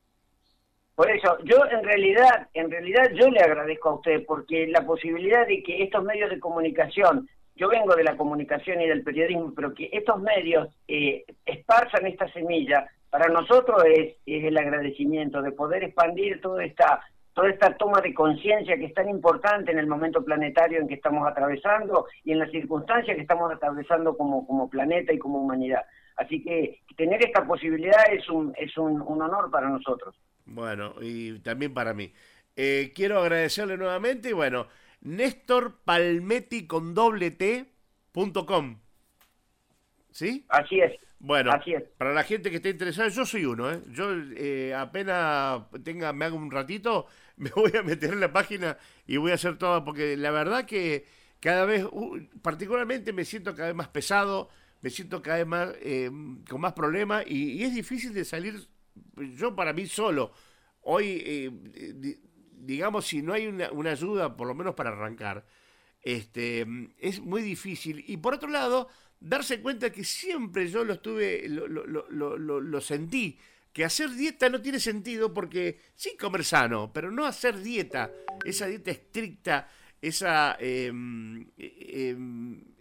Por 0.96 1.10
eso, 1.10 1.38
yo 1.44 1.58
en 1.72 1.84
realidad, 1.84 2.50
en 2.56 2.70
realidad 2.70 3.12
yo 3.14 3.30
le 3.30 3.40
agradezco 3.40 3.90
a 3.90 3.96
usted 3.96 4.26
porque 4.26 4.68
la 4.68 4.86
posibilidad 4.86 5.48
de 5.48 5.62
que 5.62 5.84
estos 5.84 6.04
medios 6.04 6.32
de 6.32 6.40
comunicación, 6.40 7.30
yo 7.56 7.70
vengo 7.70 7.96
de 7.96 8.04
la 8.04 8.18
comunicación 8.18 8.82
y 8.82 8.88
del 8.88 9.04
periodismo, 9.04 9.54
pero 9.56 9.74
que 9.74 9.90
estos 9.94 10.20
medios 10.20 10.68
eh, 10.88 11.24
esparzan 11.46 12.08
esta 12.08 12.28
semilla, 12.34 12.90
para 13.12 13.28
nosotros 13.28 13.84
es, 13.86 14.16
es 14.26 14.44
el 14.44 14.58
agradecimiento 14.58 15.42
de 15.42 15.52
poder 15.52 15.84
expandir 15.84 16.42
toda 16.42 16.64
esta 16.66 17.02
toda 17.34 17.50
esta 17.50 17.76
toma 17.78 18.02
de 18.02 18.14
conciencia 18.14 18.78
que 18.78 18.86
es 18.86 18.94
tan 18.94 19.10
importante 19.10 19.72
en 19.72 19.80
el 19.80 19.88
momento 19.88 20.24
planetario 20.24 20.80
en 20.80 20.88
que 20.88 20.96
estamos 20.96 21.28
atravesando 21.28 22.08
y 22.24 22.32
en 22.32 22.40
las 22.40 22.52
circunstancias 22.52 23.16
que 23.16 23.22
estamos 23.22 23.52
atravesando 23.52 24.18
como, 24.18 24.46
como 24.46 24.70
planeta 24.70 25.14
y 25.14 25.20
como 25.20 25.40
humanidad. 25.40 25.84
Así 26.18 26.44
que 26.44 26.82
tener 26.98 27.24
esta 27.26 27.46
posibilidad 27.46 28.02
es 28.12 28.30
un, 28.30 28.54
es 28.58 28.78
un, 28.78 29.02
honor 29.02 29.50
para 29.50 29.70
nosotros. 29.70 30.16
Bueno, 30.46 30.94
y 31.02 31.40
también 31.40 31.74
para 31.74 31.94
mí. 31.94 32.14
Eh, 32.56 32.92
quiero 32.94 33.20
agradecerle 33.20 33.78
nuevamente 33.78 34.30
y 34.30 34.34
bueno, 34.34 34.68
Néstor 35.02 35.80
Palmetti 35.84 36.68
con 36.68 36.94
doble 36.94 37.32
T 37.32 37.66
punto 38.12 38.46
com. 38.46 38.78
¿Sí? 40.12 40.46
Así 40.50 40.82
es. 40.82 40.92
Bueno, 41.24 41.52
para 42.00 42.14
la 42.14 42.24
gente 42.24 42.50
que 42.50 42.56
esté 42.56 42.70
interesada, 42.70 43.08
yo 43.10 43.28
soy 43.28 43.46
uno, 43.46 43.72
¿eh? 43.72 43.80
Yo 43.92 44.12
eh, 44.36 44.74
apenas 44.74 45.62
tenga, 45.84 46.14
me 46.14 46.26
hago 46.26 46.36
un 46.36 46.50
ratito, 46.50 47.06
me 47.38 47.52
voy 47.52 47.72
a 47.78 47.84
meter 47.84 48.12
en 48.12 48.20
la 48.20 48.34
página 48.34 48.76
y 49.06 49.18
voy 49.18 49.30
a 49.30 49.36
hacer 49.36 49.60
todo, 49.60 49.84
porque 49.86 50.18
la 50.18 50.32
verdad 50.32 50.66
que 50.66 51.06
cada 51.40 51.66
vez, 51.66 51.86
particularmente 52.42 53.14
me 53.14 53.24
siento 53.24 53.54
cada 53.54 53.68
vez 53.68 53.76
más 53.76 53.90
pesado, 53.90 54.50
me 54.82 54.90
siento 54.90 55.22
cada 55.22 55.38
vez 55.38 55.46
más 55.46 55.70
eh, 55.82 56.10
con 56.50 56.60
más 56.60 56.74
problemas 56.74 57.24
y, 57.28 57.64
es 57.64 57.76
difícil 57.76 58.16
de 58.16 58.26
salir, 58.26 58.68
yo 59.38 59.56
para 59.56 59.74
mí 59.74 59.86
solo. 59.86 60.32
Hoy, 60.82 61.22
eh, 61.24 62.18
digamos, 62.52 63.06
si 63.06 63.22
no 63.22 63.34
hay 63.34 63.46
una, 63.46 63.72
una 63.72 63.92
ayuda, 63.92 64.36
por 64.36 64.48
lo 64.48 64.56
menos 64.56 64.74
para 64.74 64.90
arrancar, 64.90 65.46
este, 66.02 66.66
es 66.98 67.20
muy 67.20 67.44
difícil. 67.44 68.04
Y 68.08 68.18
por 68.18 68.34
otro 68.34 68.50
lado, 68.50 68.88
darse 69.22 69.62
cuenta 69.62 69.92
que 69.92 70.04
siempre 70.04 70.68
yo 70.68 70.84
lo 70.84 70.94
estuve, 70.94 71.48
lo, 71.48 71.68
lo, 71.68 71.86
lo, 71.86 72.60
lo, 72.60 72.82
sentí, 72.82 73.38
que 73.72 73.86
hacer 73.86 74.10
dieta 74.10 74.50
no 74.50 74.62
tiene 74.62 74.80
sentido 74.80 75.34
porque 75.34 75.80
sí 75.96 76.18
comer 76.20 76.44
sano, 76.44 76.92
pero 76.92 77.12
no 77.12 77.26
hacer 77.26 77.62
dieta, 77.62 78.12
esa 78.44 78.66
dieta 78.66 78.92
estricta, 78.92 79.70
esa 80.02 80.58
em, 80.60 81.46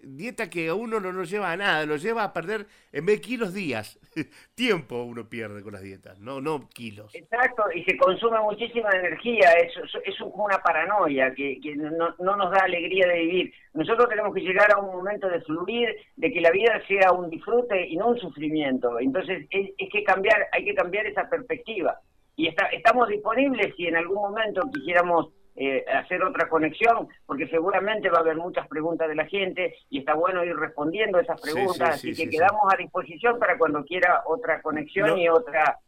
dieta 0.03 0.49
que 0.49 0.69
a 0.69 0.75
uno 0.75 1.01
no 1.01 1.13
nos 1.13 1.31
lleva 1.31 1.53
a 1.53 1.57
nada, 1.57 1.85
lo 1.85 1.97
lleva 1.97 2.25
a 2.25 2.33
perder 2.33 2.67
en 2.93 3.05
vez 3.05 3.17
de 3.17 3.21
kilos 3.21 3.55
días. 3.55 3.99
Tiempo 4.55 5.03
uno 5.03 5.29
pierde 5.29 5.63
con 5.63 5.73
las 5.73 5.83
dietas, 5.83 6.19
no, 6.21 6.41
no 6.41 6.69
kilos. 6.69 7.15
Exacto, 7.15 7.65
y 7.75 7.85
se 7.85 7.97
consume 7.97 8.41
muchísima 8.41 8.91
energía, 8.91 9.53
es, 9.53 9.73
es 10.05 10.21
una 10.21 10.59
paranoia 10.59 11.35
que, 11.35 11.61
que 11.61 11.77
no, 11.77 12.15
no, 12.19 12.37
nos 12.37 12.51
da 12.51 12.65
alegría 12.65 13.07
de 13.07 13.19
vivir. 13.21 13.55
Nosotros 13.75 14.09
tenemos 14.09 14.35
que 14.35 14.41
llegar 14.41 14.73
a 14.73 14.79
un 14.79 14.97
momento 14.97 15.29
de 15.29 15.41
fluir, 15.43 15.95
de 16.17 16.33
que 16.33 16.41
la 16.41 16.51
vida 16.51 16.81
sea 16.89 17.13
un 17.13 17.29
disfrute 17.31 17.87
y 17.87 17.97
no 17.97 18.09
un 18.09 18.19
sufrimiento. 18.19 18.99
Entonces 18.99 19.47
es, 19.51 19.71
es 19.77 19.89
que 19.91 20.03
cambiar, 20.05 20.47
hay 20.53 20.65
que 20.65 20.75
cambiar 20.75 21.07
esa 21.07 21.29
perspectiva. 21.29 22.01
Y 22.37 22.49
está, 22.49 22.67
estamos 22.67 23.09
disponibles 23.09 23.75
si 23.77 23.87
en 23.87 23.97
algún 23.97 24.17
momento 24.17 24.63
quisiéramos 24.73 25.29
eh, 25.63 25.85
hacer 25.93 26.23
otra 26.23 26.49
conexión, 26.49 27.07
porque 27.27 27.47
seguramente 27.49 28.09
va 28.09 28.17
a 28.17 28.21
haber 28.23 28.39
muchas 28.39 28.67
preguntas 28.67 29.07
de 29.11 29.15
la 29.15 29.27
gente 29.27 29.77
y 29.91 29.99
está 29.99 30.15
bueno 30.15 30.43
ir 30.43 30.57
respondiendo 30.57 31.21
esas 31.21 31.39
preguntas, 31.39 31.97
así 31.97 32.15
que 32.15 32.31
quedamos 32.31 32.63
a 32.73 32.79
disposición 32.79 33.39
para 33.39 33.59
cuando 33.59 33.85
quiera 33.85 34.23
otra 34.25 34.63
conexión 34.63 35.19
y 35.19 35.29
otra 35.29 35.79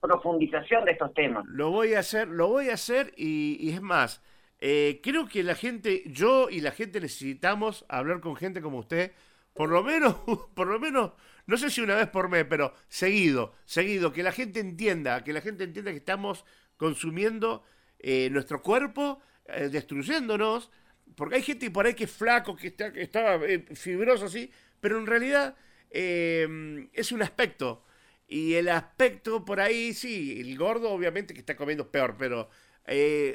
profundización 0.00 0.84
de 0.84 0.92
estos 0.92 1.12
temas. 1.14 1.44
Lo 1.48 1.72
voy 1.72 1.94
a 1.94 1.98
hacer, 1.98 2.28
lo 2.28 2.46
voy 2.46 2.68
a 2.68 2.74
hacer 2.74 3.12
y, 3.16 3.68
es 3.72 3.82
más, 3.82 4.22
eh, 4.60 5.00
creo 5.02 5.26
que 5.26 5.42
la 5.42 5.56
gente, 5.56 6.04
yo 6.06 6.48
y 6.48 6.60
la 6.60 6.70
gente 6.70 7.00
necesitamos 7.00 7.86
hablar 7.88 8.20
con 8.20 8.36
gente 8.36 8.62
como 8.62 8.78
usted, 8.78 9.10
por 9.52 9.68
lo 9.68 9.82
menos, 9.82 10.14
por 10.54 10.68
lo 10.68 10.78
menos, 10.78 11.14
no 11.46 11.56
sé 11.56 11.70
si 11.70 11.80
una 11.80 11.96
vez 11.96 12.06
por 12.06 12.28
mes, 12.28 12.46
pero 12.48 12.72
seguido, 12.86 13.54
seguido, 13.64 14.12
que 14.12 14.22
la 14.22 14.30
gente 14.30 14.60
entienda, 14.60 15.24
que 15.24 15.32
la 15.32 15.40
gente 15.40 15.64
entienda 15.64 15.90
que 15.90 15.96
estamos 15.96 16.44
consumiendo 16.76 17.64
eh, 17.98 18.28
nuestro 18.30 18.62
cuerpo, 18.62 19.20
eh, 19.46 19.68
destruyéndonos, 19.68 20.70
porque 21.16 21.36
hay 21.36 21.42
gente 21.42 21.70
por 21.70 21.86
ahí 21.86 21.94
que 21.94 22.04
es 22.04 22.10
flaco, 22.10 22.54
que 22.54 22.68
está, 22.68 22.92
que 22.92 23.10
eh, 23.12 23.66
fibroso 23.74 24.26
así, 24.26 24.50
pero 24.80 24.98
en 24.98 25.06
realidad 25.06 25.56
es 25.90 27.12
un 27.12 27.22
aspecto. 27.22 27.84
Y 28.28 28.54
el 28.54 28.68
aspecto 28.68 29.44
por 29.44 29.58
ahí, 29.58 29.94
sí, 29.94 30.38
el 30.38 30.56
gordo 30.58 30.90
obviamente 30.90 31.32
que 31.32 31.40
está 31.40 31.56
comiendo 31.56 31.90
peor, 31.90 32.14
pero 32.18 32.50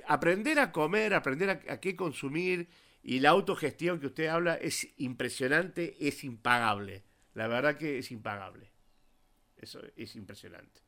aprender 0.08 0.60
a 0.60 0.72
comer, 0.72 1.16
aprender 1.16 1.50
a, 1.50 1.80
qué 1.80 1.96
consumir 1.96 2.70
y 3.02 3.20
la 3.20 3.32
autogestión 3.32 4.00
que 4.00 4.06
usted 4.08 4.28
habla 4.28 4.56
es 4.56 4.88
impresionante, 4.98 5.98
es 6.00 6.24
impagable. 6.24 7.04
La 7.34 7.48
verdad 7.48 7.76
que 7.76 7.98
es 7.98 8.12
impagable. 8.12 8.72
Eso 9.58 9.82
es 9.96 10.16
impresionante. 10.16 10.83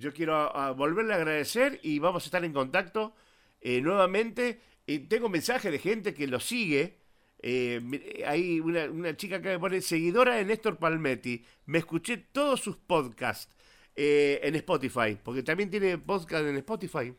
Yo 0.00 0.14
quiero 0.14 0.50
volverle 0.76 1.12
a 1.12 1.16
agradecer 1.16 1.78
y 1.82 1.98
vamos 1.98 2.24
a 2.24 2.26
estar 2.26 2.42
en 2.42 2.54
contacto 2.54 3.12
eh, 3.60 3.82
nuevamente. 3.82 4.58
y 4.86 5.00
tengo 5.00 5.28
mensajes 5.28 5.70
de 5.70 5.78
gente 5.78 6.14
que 6.14 6.26
lo 6.26 6.40
sigue. 6.40 6.96
Eh, 7.42 8.24
hay 8.26 8.60
una, 8.60 9.14
chica 9.14 9.42
que 9.42 9.50
me 9.50 9.58
pone 9.58 9.82
seguidora 9.82 10.36
de 10.36 10.46
Néstor 10.46 10.78
Palmetti. 10.78 11.44
Me 11.66 11.78
escuché 11.78 12.16
todos 12.16 12.60
sus 12.60 12.78
podcasts 12.78 13.54
eh, 13.94 14.40
en 14.42 14.54
Spotify, 14.54 15.18
porque 15.22 15.42
también 15.42 15.68
tiene 15.68 15.98
podcast 15.98 16.46
en 16.46 16.56
Spotify. 16.56 17.14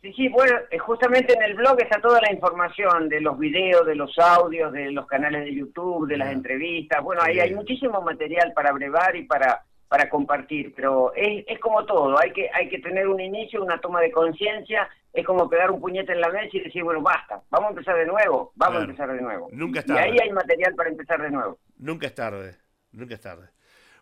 Sí, 0.00 0.12
sí, 0.14 0.28
bueno, 0.28 0.56
justamente 0.80 1.34
en 1.34 1.42
el 1.42 1.54
blog 1.56 1.78
está 1.78 2.00
toda 2.00 2.22
la 2.22 2.32
información 2.32 3.10
de 3.10 3.20
los 3.20 3.38
videos, 3.38 3.86
de 3.86 3.96
los 3.96 4.18
audios, 4.18 4.72
de 4.72 4.92
los 4.92 5.06
canales 5.06 5.44
de 5.44 5.54
YouTube, 5.54 6.08
de 6.08 6.16
las 6.16 6.32
entrevistas. 6.32 7.02
Bueno, 7.02 7.20
ahí 7.22 7.38
hay 7.38 7.54
muchísimo 7.54 8.00
material 8.00 8.54
para 8.54 8.72
brevar 8.72 9.14
y 9.16 9.24
para 9.24 9.62
para 9.88 10.08
compartir, 10.08 10.72
pero 10.74 11.12
es, 11.14 11.44
es 11.46 11.58
como 11.60 11.84
todo, 11.84 12.18
hay 12.18 12.32
que, 12.32 12.48
hay 12.52 12.68
que 12.68 12.78
tener 12.78 13.06
un 13.06 13.20
inicio, 13.20 13.62
una 13.62 13.80
toma 13.80 14.00
de 14.00 14.10
conciencia, 14.10 14.88
es 15.12 15.24
como 15.24 15.48
pegar 15.48 15.70
un 15.70 15.80
puñete 15.80 16.12
en 16.12 16.20
la 16.20 16.28
mesa 16.28 16.56
y 16.56 16.60
decir, 16.60 16.82
bueno, 16.82 17.00
basta, 17.00 17.42
vamos 17.50 17.68
a 17.68 17.70
empezar 17.70 17.96
de 17.96 18.06
nuevo, 18.06 18.52
vamos 18.56 18.80
a 18.80 18.84
empezar 18.84 19.12
de 19.12 19.20
nuevo. 19.20 19.48
Nunca 19.52 19.80
es 19.80 19.86
tarde. 19.86 20.00
Y 20.00 20.12
ahí 20.12 20.18
hay 20.22 20.32
material 20.32 20.74
para 20.74 20.90
empezar 20.90 21.22
de 21.22 21.30
nuevo. 21.30 21.58
Nunca 21.78 22.06
es 22.06 22.14
tarde, 22.14 22.56
nunca 22.92 23.14
es 23.14 23.20
tarde. 23.20 23.48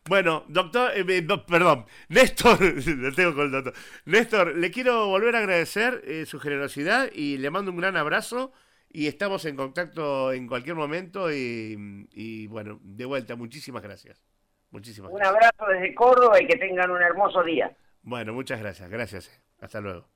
Bueno, 0.09 0.45
doctor, 0.49 0.91
eh, 0.97 1.05
eh, 1.07 1.27
perdón, 1.47 1.85
Néstor, 2.09 2.61
le 2.87 3.13
tengo 3.13 3.35
con 3.35 3.47
el 3.47 3.53
doctor. 3.53 3.75
Néstor, 4.07 4.57
le 4.57 4.71
quiero 4.71 5.07
volver 5.07 5.37
a 5.37 5.41
agradecer 5.41 6.03
eh, 6.05 6.27
su 6.27 6.41
generosidad 6.41 7.11
y 7.13 7.39
le 7.39 7.51
mando 7.51 7.71
un 7.71 7.77
gran 7.77 7.97
abrazo 7.97 8.53
y 8.91 9.07
estamos 9.07 9.45
en 9.45 9.57
contacto 9.57 10.33
en 10.33 10.47
cualquier 10.49 10.75
momento 10.75 11.33
y, 11.33 12.09
y 12.13 12.47
bueno, 12.49 12.81
de 12.83 13.05
vuelta, 13.05 13.37
muchísimas 13.37 13.83
gracias. 13.83 14.32
Muchísimas 14.73 15.13
Un 15.13 15.25
abrazo 15.25 15.67
desde 15.69 15.95
Córdoba 15.95 16.41
y 16.41 16.47
que 16.47 16.57
tengan 16.57 16.91
un 16.91 17.03
hermoso 17.03 17.43
día. 17.45 17.71
Bueno, 18.03 18.33
muchas 18.33 18.59
gracias. 18.59 18.91
Gracias. 18.91 19.43
Hasta 19.61 19.81
luego. 19.81 20.07